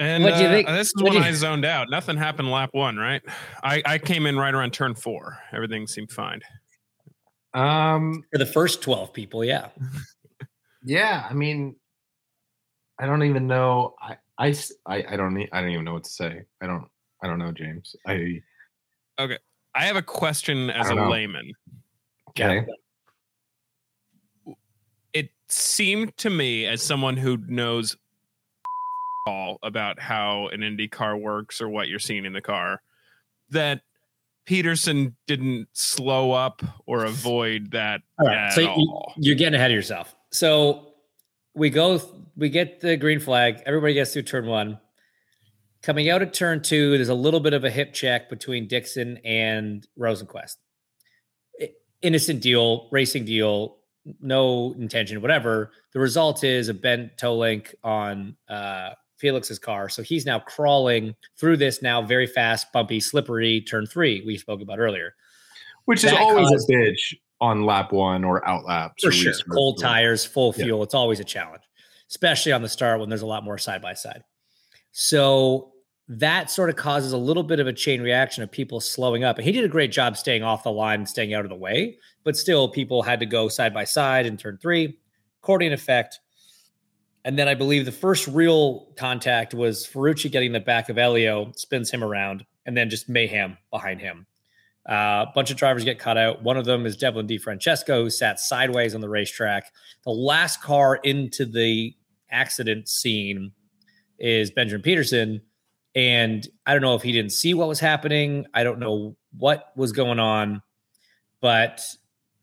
[0.00, 1.90] And What'd you uh, think- this is what'd when you- I zoned out.
[1.90, 3.20] Nothing happened lap one, right?
[3.62, 5.38] I, I came in right around turn four.
[5.52, 6.40] Everything seemed fine.
[7.52, 9.68] Um, For the first 12 people, yeah.
[10.84, 11.76] yeah, I mean,
[12.98, 13.94] I don't even know.
[14.00, 14.54] I, I,
[14.86, 16.42] I don't need, I don't even know what to say.
[16.62, 16.86] I don't,
[17.22, 17.94] I don't know, James.
[18.06, 18.40] I,
[19.18, 19.36] Okay,
[19.74, 21.10] I have a question as a know.
[21.10, 21.52] layman.
[22.30, 22.64] okay.
[25.12, 27.96] It seemed to me, as someone who knows
[29.26, 32.82] all about how an Indy car works or what you're seeing in the car,
[33.50, 33.82] that
[34.46, 38.52] Pedersen didn't slow up or avoid that All right.
[38.52, 39.14] So all.
[39.16, 40.14] you're getting ahead of yourself.
[40.32, 40.94] So
[41.54, 42.00] we go,
[42.36, 43.62] we get the green flag.
[43.66, 44.80] Everybody gets through turn one.
[45.82, 49.18] Coming out of turn two, there's a little bit of a hip check between Dixon
[49.24, 50.56] and Rosenqvist.
[52.02, 53.78] Innocent deal, racing deal,
[54.20, 55.70] no intention, whatever.
[55.92, 59.88] The result is a bent toe link on uh, Felix's car.
[59.88, 64.60] So he's now crawling through this now very fast, bumpy, slippery turn three we spoke
[64.62, 65.14] about earlier.
[65.84, 69.02] Which is always caused- a bitch on lap one or out laps.
[69.02, 69.32] For or sure.
[69.52, 70.64] Cold tires, full Yeah.
[70.64, 70.82] fuel.
[70.82, 71.62] It's always a challenge,
[72.08, 74.22] especially on the start when there's a lot more side by side.
[74.92, 75.72] So
[76.08, 79.36] that sort of causes a little bit of a chain reaction of people slowing up.
[79.38, 81.98] And he did a great job staying off the line, staying out of the way,
[82.24, 84.98] but still people had to go side by side in turn three,
[85.42, 86.18] accordion effect.
[87.24, 91.52] And then I believe the first real contact was Ferrucci getting the back of Elio,
[91.56, 94.26] spins him around, and then just mayhem behind him.
[94.88, 96.42] Uh, a bunch of drivers get cut out.
[96.42, 99.70] One of them is Devlin DiFrancesco, who sat sideways on the racetrack.
[100.04, 101.94] The last car into the
[102.30, 103.52] accident scene
[104.18, 105.42] is Benjamin Pedersen.
[105.94, 108.46] And I don't know if he didn't see what was happening.
[108.54, 110.62] I don't know what was going on,
[111.40, 111.82] but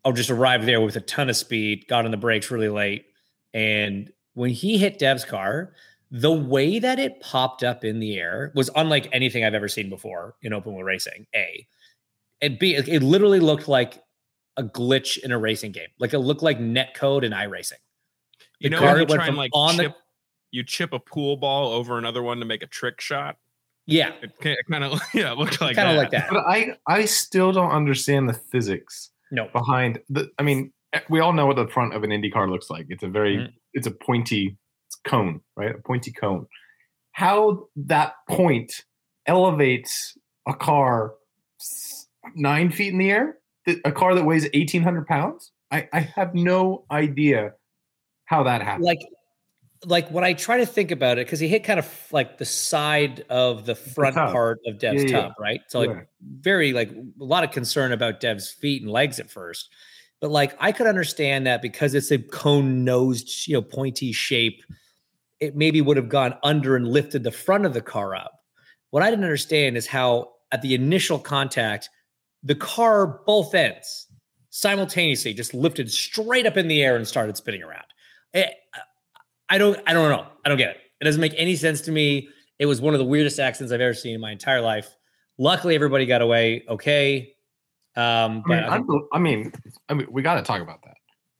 [0.06, 3.06] I'll just arrived there with a ton of speed, got on the brakes really late.
[3.54, 5.74] And when he hit Dev's car,
[6.12, 9.90] the way that it popped up in the air was unlike anything I've ever seen
[9.90, 11.26] before in open wheel racing.
[11.36, 11.68] A,
[12.42, 14.02] and B, it it literally looked like
[14.56, 15.90] a glitch in a racing game.
[16.00, 17.74] Like it looked like netcode in iRacing.
[18.60, 19.96] You The know, car you went try and from like on the- chip,
[20.52, 23.38] you chip a pool ball over another one to make a trick shot.
[23.86, 26.30] Yeah, It, kind of yeah, it looked like kind of like that.
[26.30, 30.30] But I I still don't understand the physics No, behind the.
[30.40, 32.86] I mean, eh, we all know what the front of an Indy car looks like.
[32.90, 33.54] It's a very Mhm.
[33.78, 34.58] It's a pointy
[35.06, 35.74] cone, right?
[35.76, 36.48] A pointy cone.
[37.12, 38.74] How that point
[39.26, 41.14] elevates a car
[42.36, 43.38] nine feet in the air,
[43.86, 45.52] a car that weighs eighteen hundred pounds.
[45.72, 47.54] I I have no idea
[48.26, 48.86] how that happened.
[48.86, 49.00] like
[49.86, 52.46] like when I try to think about it, because he hit kind of like the
[52.46, 54.32] side of the front tub.
[54.32, 55.22] part of Dev's Yeah, yeah.
[55.24, 55.62] tub, right?
[55.68, 56.02] So like Yeah.
[56.42, 59.70] very like a lot of concern about Dev's feet and legs at first.
[60.20, 64.64] But like I could understand that because it's a cone nosed, you know, pointy shape,
[65.40, 68.32] it maybe would have gone under and lifted the front of the car up.
[68.90, 71.90] What I didn't understand is how at the initial contact,
[72.44, 74.08] the car both ends
[74.50, 77.86] simultaneously just lifted straight up in the air and started spinning around.
[78.34, 78.54] It,
[79.50, 80.28] I don't I don't know.
[80.46, 80.78] I don't get it.
[81.00, 82.30] It doesn't make any sense to me.
[82.60, 84.96] It was one of the weirdest accidents I've ever seen in my entire life.
[85.38, 87.36] Luckily, everybody got away okay.
[87.98, 89.52] Um, I mean, I think- I mean,
[89.90, 90.98] I mean, we got to talk about that.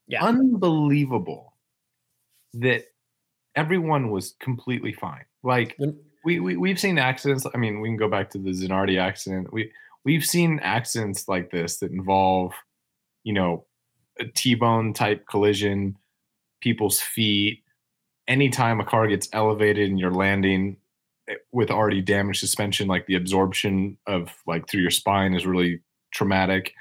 [0.10, 0.24] Yeah.
[0.24, 1.54] unbelievable
[2.54, 2.86] that
[3.56, 5.26] everyone was completely fine.
[5.44, 5.78] Like
[6.24, 7.46] we, we we've seen accidents.
[7.54, 9.52] I mean, we can go back to the Zanardi accident.
[9.52, 9.72] We
[10.06, 12.54] we've seen accidents like this that involve,
[13.24, 13.66] you know,
[14.20, 15.98] a T-bone type collision,
[16.62, 17.64] people's feet.
[18.28, 20.78] Anytime a car gets elevated and you're landing
[21.28, 25.82] eh, with already damaged suspension, like the absorption of like through your spine is really
[26.12, 26.74] traumatic.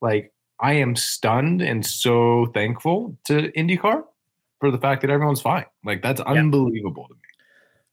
[0.00, 4.04] Like I am stunned and so thankful to IndyCar
[4.60, 5.66] for the fact that everyone's fine.
[5.84, 7.20] Like that's unbelievable to me.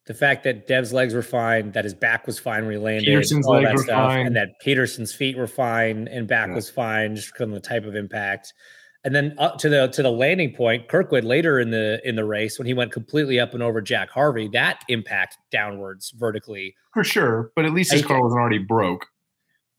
[0.05, 3.07] the fact that Dev's legs were fine, that his back was fine when he landed,
[3.07, 4.25] Pedersen's all legs that were stuff, fine.
[4.27, 6.55] and that Pedersen's feet were fine and back Yeah.
[6.55, 8.53] was fine just because of the type of impact.
[9.05, 12.25] And then up to the to the landing point, Kirkwood later in the in the
[12.25, 16.75] race when he went completely up and over Jack Harvey, that impact downwards vertically.
[16.93, 17.51] For sure.
[17.55, 19.05] But at least I his car wasn't already broke.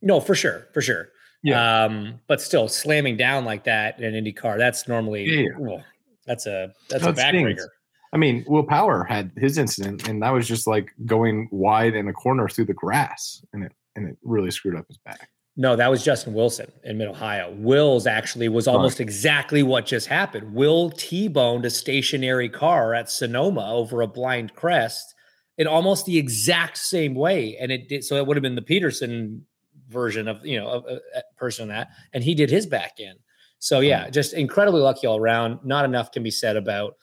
[0.02, 1.08] No, for sure, for sure.
[1.42, 1.84] Yeah.
[1.84, 5.82] Um, but still slamming down like that in an Indy car, that's normally Yeah, well,
[6.26, 7.66] that's a that's That a backbreaker.
[8.12, 12.08] I mean, Will Power had his incident, and that was just like going wide in
[12.08, 15.28] a corner through the grass, and it and it really screwed up his back.
[15.56, 17.52] No, that was Justin Wilson in Mid Ohio.
[17.58, 20.54] Will's actually was almost exactly what just happened.
[20.54, 25.14] Will T-boned a stationary car at Sonoma over a blind crest
[25.58, 28.04] in almost the exact same way, and it did.
[28.04, 29.44] So it would have been the Pedersen
[29.90, 32.98] version of you know a a uh, uh, person that, and he did his back
[32.98, 33.14] in.
[33.58, 35.60] So yeah, just incredibly lucky all around.
[35.64, 36.96] Not enough can be said about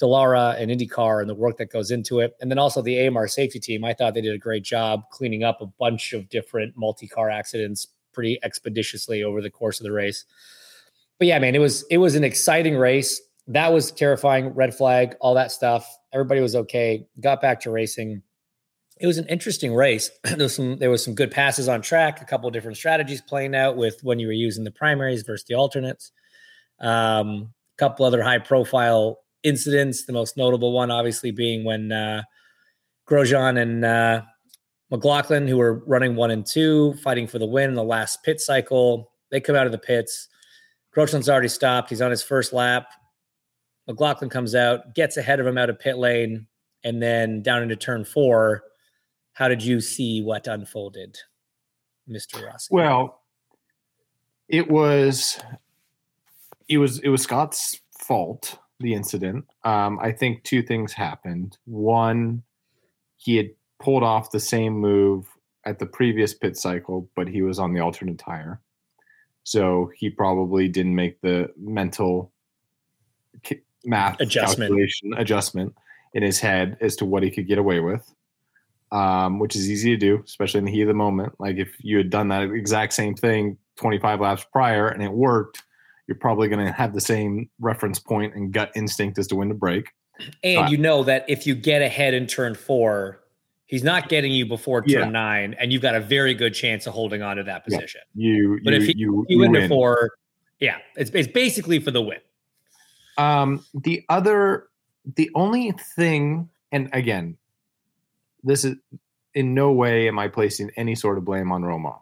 [0.00, 2.34] Dallara and IndyCar and the work that goes into it.
[2.40, 3.84] And then also the AMR safety team.
[3.84, 7.30] I thought they did a great job cleaning up a bunch of different multi car
[7.30, 10.24] accidents pretty expeditiously over the course of the race.
[11.18, 13.20] But yeah, man, it was it was an exciting race.
[13.46, 14.48] That was terrifying.
[14.48, 15.86] Red flag, all that stuff.
[16.12, 17.06] Everybody was okay.
[17.20, 18.22] Got back to racing.
[19.00, 20.10] It was an interesting race.
[20.24, 22.20] there was some there was some good passes on track.
[22.20, 25.46] A couple of different strategies playing out with when you were using the primaries versus
[25.46, 26.12] the alternates.
[26.80, 30.04] Um, a couple other high profile incidents.
[30.04, 32.22] The most notable one, obviously, being when uh,
[33.08, 34.22] Grosjean and uh,
[34.90, 38.40] McLaughlin, who were running one and two, fighting for the win in the last pit
[38.40, 40.28] cycle, they come out of the pits.
[40.94, 41.90] Grosjean's already stopped.
[41.90, 42.86] He's on his first lap.
[43.86, 46.46] McLaughlin comes out, gets ahead of him out of pit lane,
[46.84, 48.62] and then down into turn four.
[49.34, 51.18] How did you see what unfolded,
[52.08, 52.46] Mr.
[52.46, 52.68] Rossi?
[52.70, 53.20] Well,
[54.48, 55.40] it was
[56.68, 59.44] it was it was Scott's fault the incident.
[59.64, 61.58] Um, I think two things happened.
[61.64, 62.42] One,
[63.16, 65.26] he had pulled off the same move
[65.64, 68.60] at the previous pit cycle, but he was on the alternate tire,
[69.42, 72.30] so he probably didn't make the mental
[73.84, 74.70] math Adjustment.
[74.70, 75.74] calculation adjustment
[76.14, 78.14] in his head as to what he could get away with.
[78.94, 81.32] Um, which is easy to do, especially in the heat of the moment.
[81.40, 85.60] Like if you had done that exact same thing 25 laps prior and it worked,
[86.06, 89.48] you're probably going to have the same reference point and gut instinct as to when
[89.48, 89.90] to brake.
[90.44, 93.24] And Uh, you know that if you get ahead in turn four,
[93.66, 95.10] he's not getting you before turn Yeah.
[95.10, 97.78] nine, and you've got a very good chance of holding on to that Yeah.
[97.78, 98.02] position.
[98.14, 99.50] You, But you, if he- you, You win.
[99.52, 100.12] before,
[100.60, 102.20] yeah, it's, it's basically for the win.
[103.18, 104.68] Um, the other,
[105.16, 107.38] the only thing, and again,
[108.44, 108.76] this is
[109.34, 111.94] in no way am I placing any sort of blame on Romain.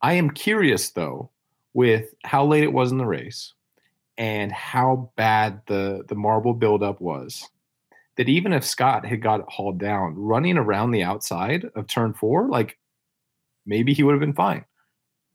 [0.00, 1.30] I am curious though
[1.74, 3.52] with how late it was in the race
[4.16, 7.48] and how bad the the marble buildup was.
[8.16, 12.48] That even if Scott had got hauled down, running around the outside of turn four,
[12.48, 12.78] like
[13.66, 14.64] maybe he would have been fine.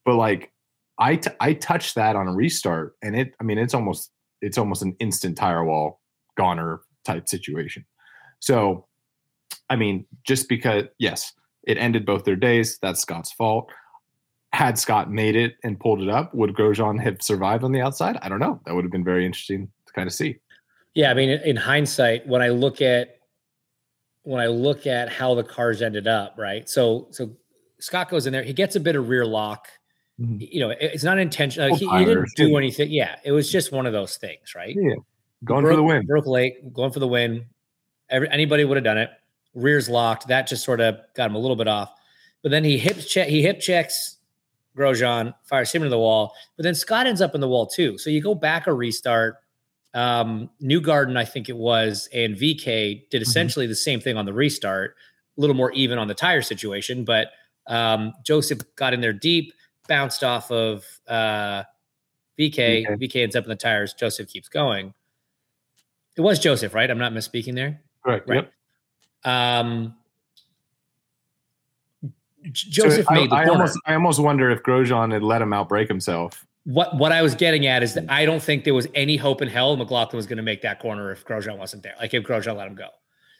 [0.05, 0.53] But like
[0.99, 3.33] I t- I touched that on a restart, and it.
[3.39, 6.01] I mean, it's almost it's almost an instant tire wall
[6.37, 7.85] goner type situation.
[8.39, 8.85] So,
[9.69, 12.77] I mean, just because yes, it ended both their days.
[12.81, 13.69] That's Scott's fault.
[14.51, 18.17] Had Scott made it and pulled it up, would Grosjean have survived on the outside?
[18.21, 18.59] I don't know.
[18.65, 20.37] That would have been very interesting to kind of see.
[20.95, 23.15] Yeah, I mean, in hindsight, when I look at
[24.23, 26.67] when I look at how the cars ended up, right?
[26.67, 27.31] So, so
[27.79, 29.67] Scott goes in there, he gets a bit of rear lock.
[30.19, 30.47] Mhm.
[30.51, 31.69] You know, it- it's not intentional.
[31.69, 32.91] Full He, he didn't do anything.
[32.91, 34.75] Yeah, it was just one of those things, right?
[34.75, 34.95] Yeah,
[35.45, 36.05] going broke, for the win.
[36.05, 37.45] Broke late, going for the win.
[38.09, 39.09] Every, anybody would have done it.
[39.61, 40.27] Rears locked.
[40.27, 41.93] That just sort of got him a little bit off.
[42.41, 43.27] But then he hip check.
[43.27, 44.17] He hip checks
[44.77, 46.33] Grosjean, fires him into the wall.
[46.55, 47.97] But then Scott ends up in the wall too.
[47.97, 49.37] So you go back a restart.
[49.93, 54.33] Um, Newgarden, I think it was, and VK did essentially the same thing on the
[54.33, 54.95] restart.
[55.37, 57.29] A little more even on the tire situation, but
[57.67, 59.53] um, Joseph got in there deep,
[59.87, 61.63] bounced off of uh,
[62.39, 62.85] VK.
[62.85, 62.99] VK.
[62.99, 63.93] VK ends up in the tires.
[63.93, 64.93] Joseph keeps going.
[66.15, 66.89] It was Joseph, right?
[66.89, 67.81] I'm not misspeaking there.
[68.05, 68.29] Correct.
[68.29, 68.35] Right.
[68.43, 68.53] Yep.
[69.25, 69.95] Um,
[72.43, 73.51] J- So Joseph I, made the I corner.
[73.61, 76.45] almost I almost wonder if Grosjean had let him outbreak himself.
[76.63, 79.41] what what I was getting at is that I don't think there was any hope
[79.41, 81.95] in hell McLaughlin was going to make that corner if Grosjean wasn't there.
[81.99, 82.87] Like if Grosjean let him go,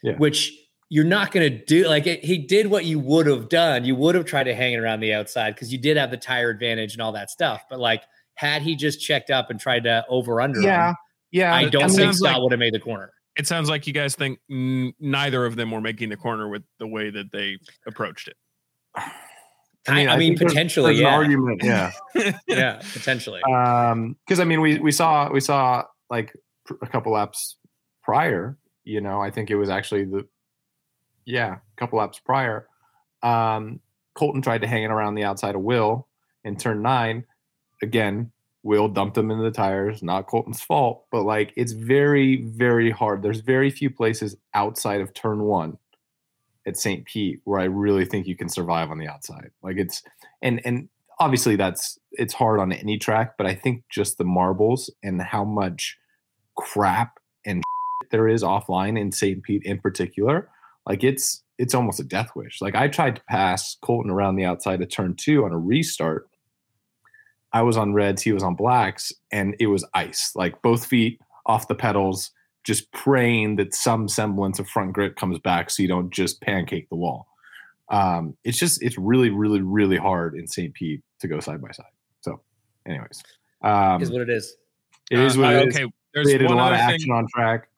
[0.02, 0.16] Yeah.
[0.16, 0.52] which
[0.90, 1.86] you're not going to do.
[1.88, 3.84] Like it, he did what you would have done.
[3.84, 6.16] You would have tried to hang it around the outside because you did have the
[6.16, 7.64] tire advantage and all that stuff.
[7.70, 8.02] But like
[8.34, 10.96] had he just checked up and tried to over under, Yeah, him,
[11.30, 11.54] yeah.
[11.54, 13.12] I don't think Scott like- would have made the corner.
[13.36, 16.62] It sounds like you guys think n- neither of them were making the corner with
[16.78, 18.36] the way that they approached it.
[19.88, 21.92] I mean, I mean, think there's- potentially, there's an yeah, argument, yeah.
[22.46, 23.40] yeah, potentially.
[23.44, 27.56] um because i mean we we saw we saw like pr- a couple laps
[28.02, 30.26] prior you know i think it was actually the
[31.24, 32.66] yeah a couple laps prior
[33.22, 33.80] um
[34.14, 36.06] colton tried to hang it around the outside of will
[36.44, 37.24] in turn nine
[37.82, 38.30] again
[38.62, 43.22] will dumped him into the tires not colton's fault but like it's very very hard
[43.22, 45.78] there's very few places outside of turn one
[46.66, 50.02] at st pete where i really think you can survive on the outside like it's
[50.42, 50.88] and and
[51.20, 55.44] obviously that's it's hard on any track, but I think just the marbles and how
[55.44, 55.98] much
[56.56, 57.62] crap and
[58.10, 59.42] there is offline in St.
[59.42, 60.48] Pete in particular,
[60.86, 62.60] like it's it's almost a death wish.
[62.60, 66.28] Like I tried to pass Colton around the outside of turn two on a restart.
[67.52, 70.32] I was on reds, he was on blacks, and it was ice.
[70.34, 72.30] Like both feet off the pedals,
[72.64, 76.88] just praying that some semblance of front grip comes back so you don't just pancake
[76.90, 77.26] the wall
[77.88, 80.72] um, it's just it's really really really hard in St.
[80.74, 81.86] Pete to go side by side.
[82.20, 82.40] So,
[82.86, 83.20] anyways,
[83.62, 84.54] um, is what it is.
[85.10, 85.76] it is what Uh, it is.
[85.76, 86.94] okay, there's Created a lot other of thing.
[86.94, 87.68] action on track.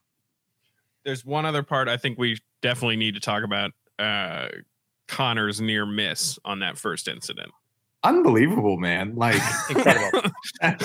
[1.06, 3.70] There's one other part I think we definitely need to talk about.
[3.98, 4.48] Uh,
[5.08, 7.50] Connor's near miss on that first incident.
[8.05, 9.14] Unbelievable, man!
[9.14, 9.40] Like
[9.70, 10.30] Incredible.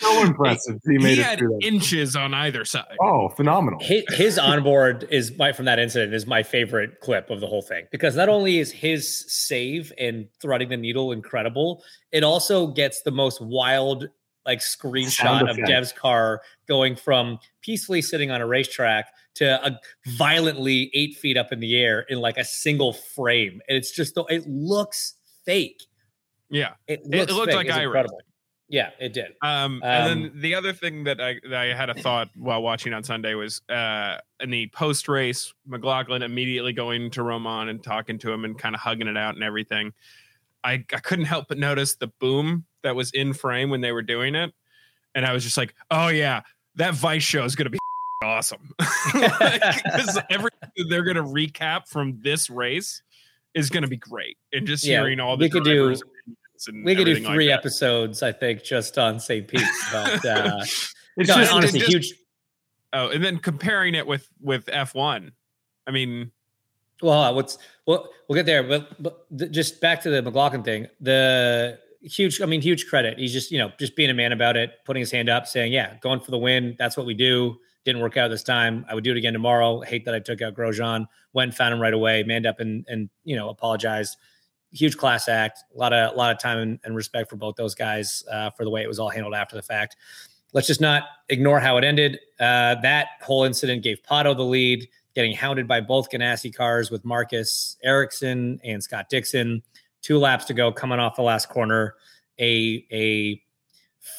[0.00, 0.80] so impressive.
[0.84, 2.96] He made he it had inches on either side.
[3.00, 3.78] Oh, phenomenal!
[3.80, 7.62] his, his onboard is my from that incident is my favorite clip of the whole
[7.62, 13.02] thing because not only is his save and threading the needle incredible, it also gets
[13.02, 14.08] the most wild
[14.46, 15.56] like screenshot of.
[15.66, 19.78] Dev's car going from peacefully sitting on a racetrack to a
[20.16, 24.18] violently eight feet up in the air in like a single frame, and it's just
[24.28, 25.14] it looks
[25.46, 25.82] fake.
[26.50, 26.74] Yeah.
[26.86, 27.56] It looks looked fake.
[27.56, 27.84] like It's iRacing.
[27.84, 28.20] incredible.
[28.68, 29.26] Yeah, it did.
[29.42, 32.60] Um, Um, and then the other thing that I that I had a thought while
[32.62, 37.80] watching on Sunday was uh, in the post race, McLaughlin immediately going to Romain and
[37.82, 39.92] talking to him and kind of hugging it out and everything.
[40.64, 44.02] I, I couldn't help but notice the boom that was in frame when they were
[44.02, 44.52] doing it,
[45.14, 46.40] and I was just like, oh yeah,
[46.74, 47.78] that Vice show is gonna be
[48.24, 48.70] awesome.
[49.12, 53.02] Because everything they're gonna recap from this race
[53.56, 55.88] is gonna be great, and just Yeah, hearing all the we could do-
[56.68, 59.46] and We could do everything like three episodes, I think, just on St.
[59.48, 59.60] Pete.
[59.92, 62.14] But uh, It's no, just honestly, just- huge.
[62.92, 65.32] Oh, and then comparing it with with F1.
[65.86, 66.30] I mean,
[67.02, 70.62] Well, uh, what's well, we'll get there, but but th- just back to the McLaughlin
[70.62, 70.86] thing.
[71.00, 73.18] The huge, I mean, huge credit.
[73.18, 75.72] He's just you know just being a man about it, putting his hand up, saying,
[75.72, 76.74] "Yeah, going for the win.
[76.78, 78.84] That's what we do." Didn't work out this time.
[78.88, 79.80] I would do it again tomorrow.
[79.80, 81.06] Hate that I took out Grosjean.
[81.34, 82.24] Went found him right away.
[82.24, 84.16] Manned up and and you know apologized.
[84.72, 85.60] Huge class act.
[85.72, 88.50] A lot of a lot of time and, and respect for both those guys uh,
[88.50, 89.94] for the way it was all handled after the fact.
[90.52, 92.18] Let's just not ignore how it ended.
[92.40, 97.04] Uh, that whole incident gave Pato the lead getting hounded by both Ganassi cars with
[97.04, 99.62] Marcus Ericsson and Scott Dixon.
[100.02, 101.94] Two laps to go, coming off the last corner.
[102.40, 103.40] A a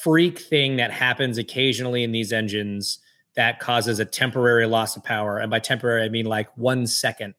[0.01, 2.99] freak thing that happens occasionally in these engines
[3.37, 7.33] that causes a temporary loss of power, and by temporary I mean like one second.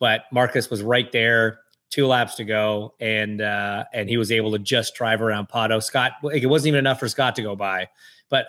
[0.00, 1.60] But Marcus was right there,
[1.90, 5.82] two laps to go, and uh, and he was able to just drive around Pato.
[5.82, 7.88] Scott, it wasn't even enough for Scott to go by,
[8.30, 8.46] but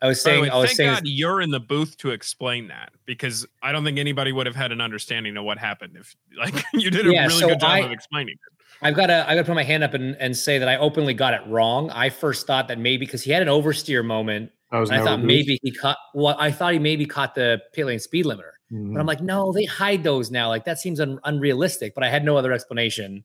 [0.00, 2.68] I was saying, way, I was thank saying, God you're in the booth to explain
[2.68, 6.14] that because I don't think anybody would have had an understanding of what happened if
[6.38, 8.40] like you did a Yeah, really so good job I- of explaining it.
[8.80, 10.76] I've got to I got to put my hand up and, and say that I
[10.76, 11.90] openly got it wrong.
[11.90, 15.18] I first thought that maybe because he had an oversteer moment, I was I thought
[15.20, 15.26] boost.
[15.26, 15.96] maybe he caught.
[16.14, 18.52] Well, I thought he maybe caught the pit lane speed limiter.
[18.72, 18.92] Mhm.
[18.92, 20.48] But I'm like, no, they hide those now.
[20.48, 21.94] Like that seems un- unrealistic.
[21.94, 23.24] But I had no other explanation,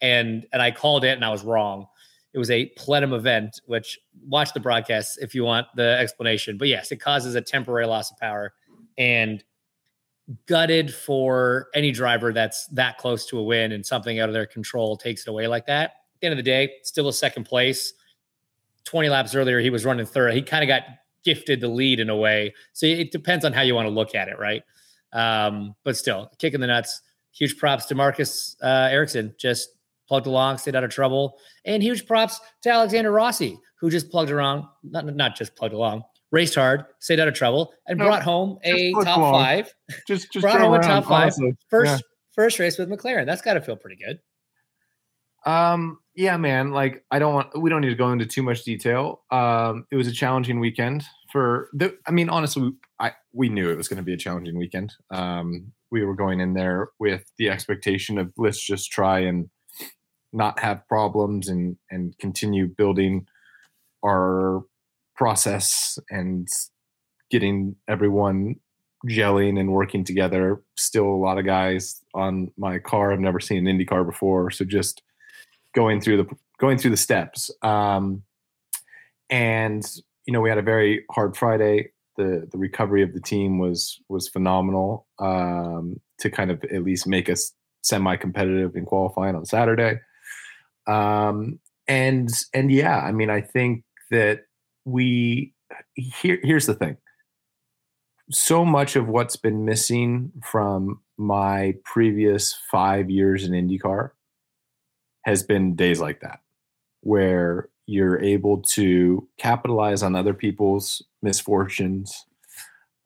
[0.00, 1.86] and and I called it, and I was wrong.
[2.32, 6.58] It was a plenum event, which watch the broadcast if you want the explanation.
[6.58, 8.52] But yes, it causes a temporary loss of power,
[8.98, 9.42] and
[10.46, 14.46] gutted for any driver that's that close to a win and something out of their
[14.46, 15.90] control takes it away like that.
[15.90, 17.94] At the end of the day, still a second place.
[18.84, 20.34] 20 laps earlier, he was running third.
[20.34, 20.82] He kind of got
[21.24, 22.54] gifted the lead in a way.
[22.72, 24.62] So it depends on how you want to look at it, right?
[25.12, 27.02] Um, but still, kicking the nuts.
[27.32, 29.70] Huge props to Marcus uh, Ericsson, just
[30.08, 34.30] plugged along, stayed out of trouble, and huge props to Alexander Rossi, who just plugged
[34.30, 36.02] along, not not just plugged along,
[36.32, 39.32] raced hard, stayed out of trouble, and No, brought home a top along.
[39.34, 39.74] five
[40.08, 41.32] just just brought home a around, top five.
[41.68, 41.98] first Yeah.
[42.34, 43.26] first race with McLaren.
[43.26, 44.18] That's got to feel pretty good.
[45.46, 46.70] Um, yeah, man.
[46.70, 47.58] Like, I don't want.
[47.58, 49.22] We don't need to go into too much detail.
[49.30, 51.96] Um, it was a challenging weekend for the.
[52.06, 54.92] I mean, honestly, I we knew it was going to be a challenging weekend.
[55.10, 59.48] Um, we were going in there with the expectation of let's just try and
[60.32, 63.26] not have problems and and continue building
[64.04, 64.62] our
[65.16, 66.48] process and
[67.30, 68.56] getting everyone
[69.06, 70.62] gelling and working together.
[70.76, 73.12] Still a lot of guys on my car.
[73.12, 75.02] I've never seen an Indy car before, so just
[75.74, 77.50] going through the going through the steps.
[77.62, 78.22] Um,
[79.28, 79.84] and
[80.26, 81.92] you know, we had a very hard Friday.
[82.16, 87.06] The the recovery of the team was was phenomenal um, to kind of at least
[87.06, 87.52] make us
[87.82, 90.00] semi competitive in qualifying on Saturday.
[90.86, 94.42] Um, and and yeah, I mean, I think that
[94.84, 95.54] we
[95.94, 96.96] here here's the thing.
[98.30, 104.10] So much of what's been missing from my previous five years in IndyCar
[105.22, 106.40] has been days like that,
[107.00, 112.24] where you're able to capitalize on other people's misfortunes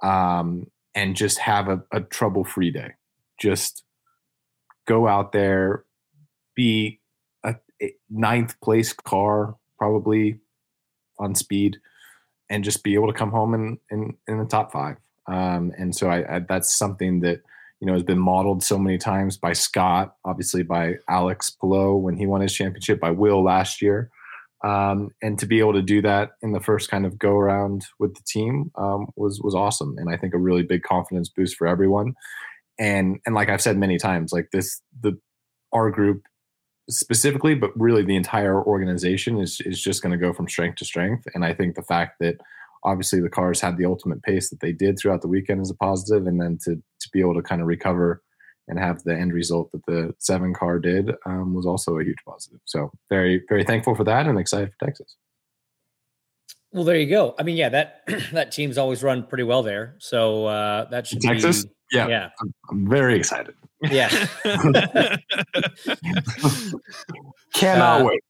[0.03, 2.93] um, and just have a, a trouble free day.
[3.41, 3.85] Just
[4.87, 5.85] go out there,
[6.55, 7.01] be
[7.45, 7.57] a,
[8.11, 10.39] ninth place car, probably
[11.19, 11.79] on speed,
[12.51, 14.97] and just be able to come home in, in, in the top five.
[15.27, 17.41] Um, and so I, I, that's something that
[17.81, 22.17] you know has been modeled so many times by Scott, obviously by Alex Palou when
[22.17, 24.11] he won his championship, by Will last year.
[24.65, 27.85] Um, and to be able to do that in the first kind of go around
[27.99, 31.57] with the team um, was was awesome, and I think a really big confidence boost
[31.57, 32.15] for everyone.
[32.79, 35.19] And and like I've said many times, like this the
[35.73, 36.23] our group
[36.89, 40.85] specifically, but really the entire organization is is just going to go from strength to
[40.85, 41.27] strength.
[41.35, 42.37] And I think the fact that
[42.85, 45.75] obviously the cars had the ultimate pace that they did throughout the weekend is a
[45.75, 48.23] positive, and then to to be able to kind of recover
[48.69, 52.17] and have the end result that the seven car did um, was also a huge
[52.27, 52.61] positive.
[52.65, 55.17] So very very thankful for that and excited for Texas.
[56.73, 57.35] Well, there you go.
[57.39, 61.21] I mean, yeah, that that team's always run pretty well there, so uh, that should
[61.21, 63.55] Texas, be yeah, yeah, I'm, I'm very excited.
[63.83, 64.09] yeah.
[67.55, 68.21] Cannot Uh, wait.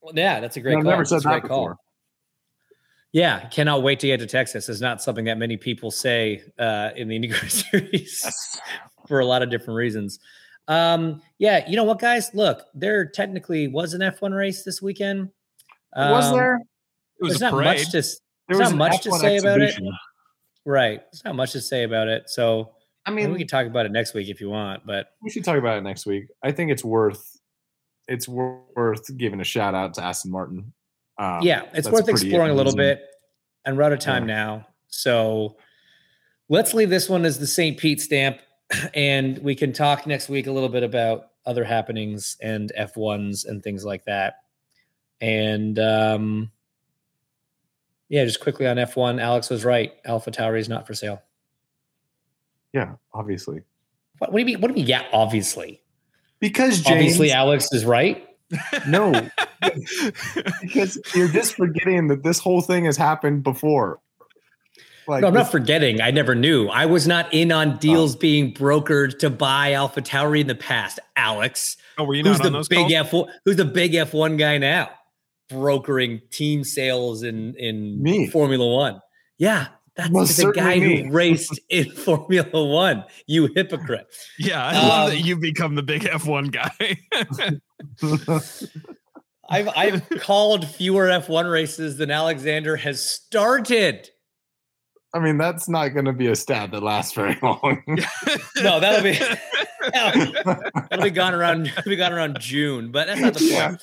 [0.00, 0.90] Well, yeah, that's a great I've call.
[0.90, 1.76] never said That's that before.
[3.16, 4.68] Yeah, cannot wait to get to Texas.
[4.68, 8.60] Is not something that many people say uh, in the IndyCar series Yes.
[9.08, 10.18] for a lot of different reasons.
[10.68, 12.30] Um, yeah, you know what, guys?
[12.34, 15.30] Look, there technically was an F1 race this weekend.
[15.96, 16.56] was Um, there?
[16.56, 16.60] It
[17.22, 17.64] was There's not parade.
[17.78, 18.02] much to
[18.48, 19.80] There was not much to F1 say about it.
[20.66, 21.00] right.
[21.10, 22.28] There's not much to say about it.
[22.28, 22.72] So
[23.06, 24.84] I I mean, we can talk about it next week if you want.
[24.84, 26.24] But we should talk about it next week.
[26.42, 27.24] I think it's worth
[28.08, 30.74] it's worth giving a shout out to Aston Martin.
[31.18, 33.02] Um, yeah, it's worth exploring a little bit.
[33.64, 34.66] And we're out of time now.
[34.88, 35.56] So
[36.48, 37.76] let's leave this one as the St.
[37.78, 38.38] Pete stamp.
[38.94, 43.62] And we can talk next week a little bit about other happenings and F1s and
[43.62, 44.42] things like that.
[45.20, 46.50] And um,
[48.08, 49.92] yeah, just quickly on F1, Alex was right.
[50.04, 51.22] AlphaTauri is not for sale.
[52.72, 53.62] Yeah, obviously.
[54.18, 54.60] What, what do you mean?
[54.60, 54.88] What do you mean?
[54.88, 55.82] Yeah, obviously.
[56.40, 58.25] Because James, Obviously, Alex is right.
[58.86, 59.12] No,
[60.60, 64.00] because you're just forgetting that this whole thing has happened before.
[65.08, 66.00] Like no, I'm this- not forgetting.
[66.00, 66.68] I never knew.
[66.68, 67.76] I was not in on oh.
[67.76, 70.98] deals being brokered to buy AlphaTauri in the past.
[71.16, 72.92] Alex, oh, were you who's not the those big calls?
[72.92, 73.28] F1?
[73.44, 74.90] Who's the big F1 guy now?
[75.48, 78.26] Brokering team sales in in Me.
[78.28, 79.00] Formula One.
[79.38, 83.04] Yeah, That's Most the guy certainly who raced in Formula One.
[83.26, 84.06] You hypocrite.
[84.38, 86.98] Yeah, I love that Um, you've become the big F1 guy.
[89.48, 94.08] I've I've called fewer F1 races than Alexander has started.
[95.14, 97.82] I mean, that's not going to be a stat that lasts very long.
[98.62, 99.18] No, that'll be
[100.88, 103.78] that'll be gone around that'll be gone around June, but that's not the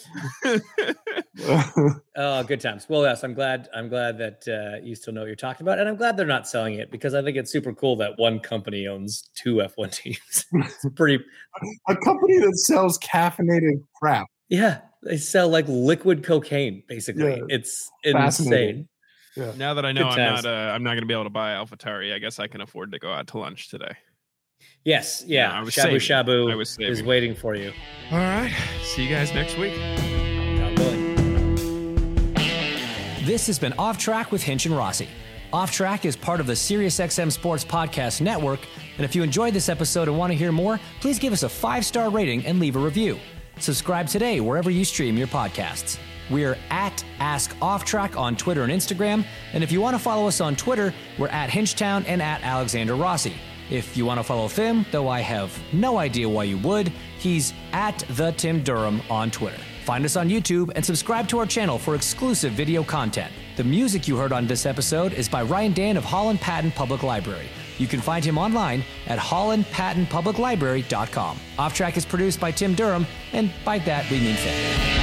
[0.45, 0.95] point.
[2.15, 2.85] Oh, good times.
[2.87, 3.67] Well, yes, I'm glad.
[3.73, 6.25] I'm glad that uh, you still know what you're talking about, and I'm glad they're
[6.27, 9.91] not selling it because I think it's super cool that one company owns two F1
[9.95, 10.45] teams.
[10.53, 11.23] It's pretty.
[11.89, 14.27] a company that sells caffeinated crap.
[14.49, 16.83] Yeah, they sell like liquid cocaine.
[16.87, 18.87] Basically, Yeah, it's fascinating.
[19.35, 19.57] insane.
[19.57, 20.43] now that I know Good I'm times.
[20.43, 22.61] not uh, I'm not going to be able to buy AlphaTauri, I guess I can
[22.61, 23.93] afford to go out to lunch today.
[24.83, 25.51] Yes, yeah.
[25.51, 25.99] I was Shabu saving.
[25.99, 27.71] Shabu I was is waiting for you.
[28.11, 28.53] All right.
[28.83, 29.73] See you guys next week.
[33.25, 35.07] This has been Off Track with Hinch and Rossi.
[35.53, 38.59] Off Track is part of the SiriusXM Sports Podcast Network,
[38.97, 41.49] and if you enjoyed this episode and want to hear more, please give us a
[41.49, 43.17] five star rating and leave a review.
[43.59, 45.97] Subscribe today wherever you stream your podcasts.
[46.29, 50.27] We're at Ask Off Track on Twitter and Instagram, and if you want to follow
[50.27, 53.35] us on Twitter, we're at Hinchtown and at Alexander Rossi.
[53.69, 57.53] If you want to follow Tim, though I have no idea why you would, he's
[57.71, 59.59] at the Tim Durham on Twitter.
[59.85, 63.31] Find us on YouTube and subscribe to our channel for exclusive video content.
[63.57, 67.03] The music you heard on this episode is by Ryan Dan of Holland Patent Public
[67.03, 67.47] Library.
[67.77, 71.39] You can find him online at hollandpatentpubliclibrary.com.
[71.57, 75.02] Off Track is produced by Tim Durham, and by that we mean Tim.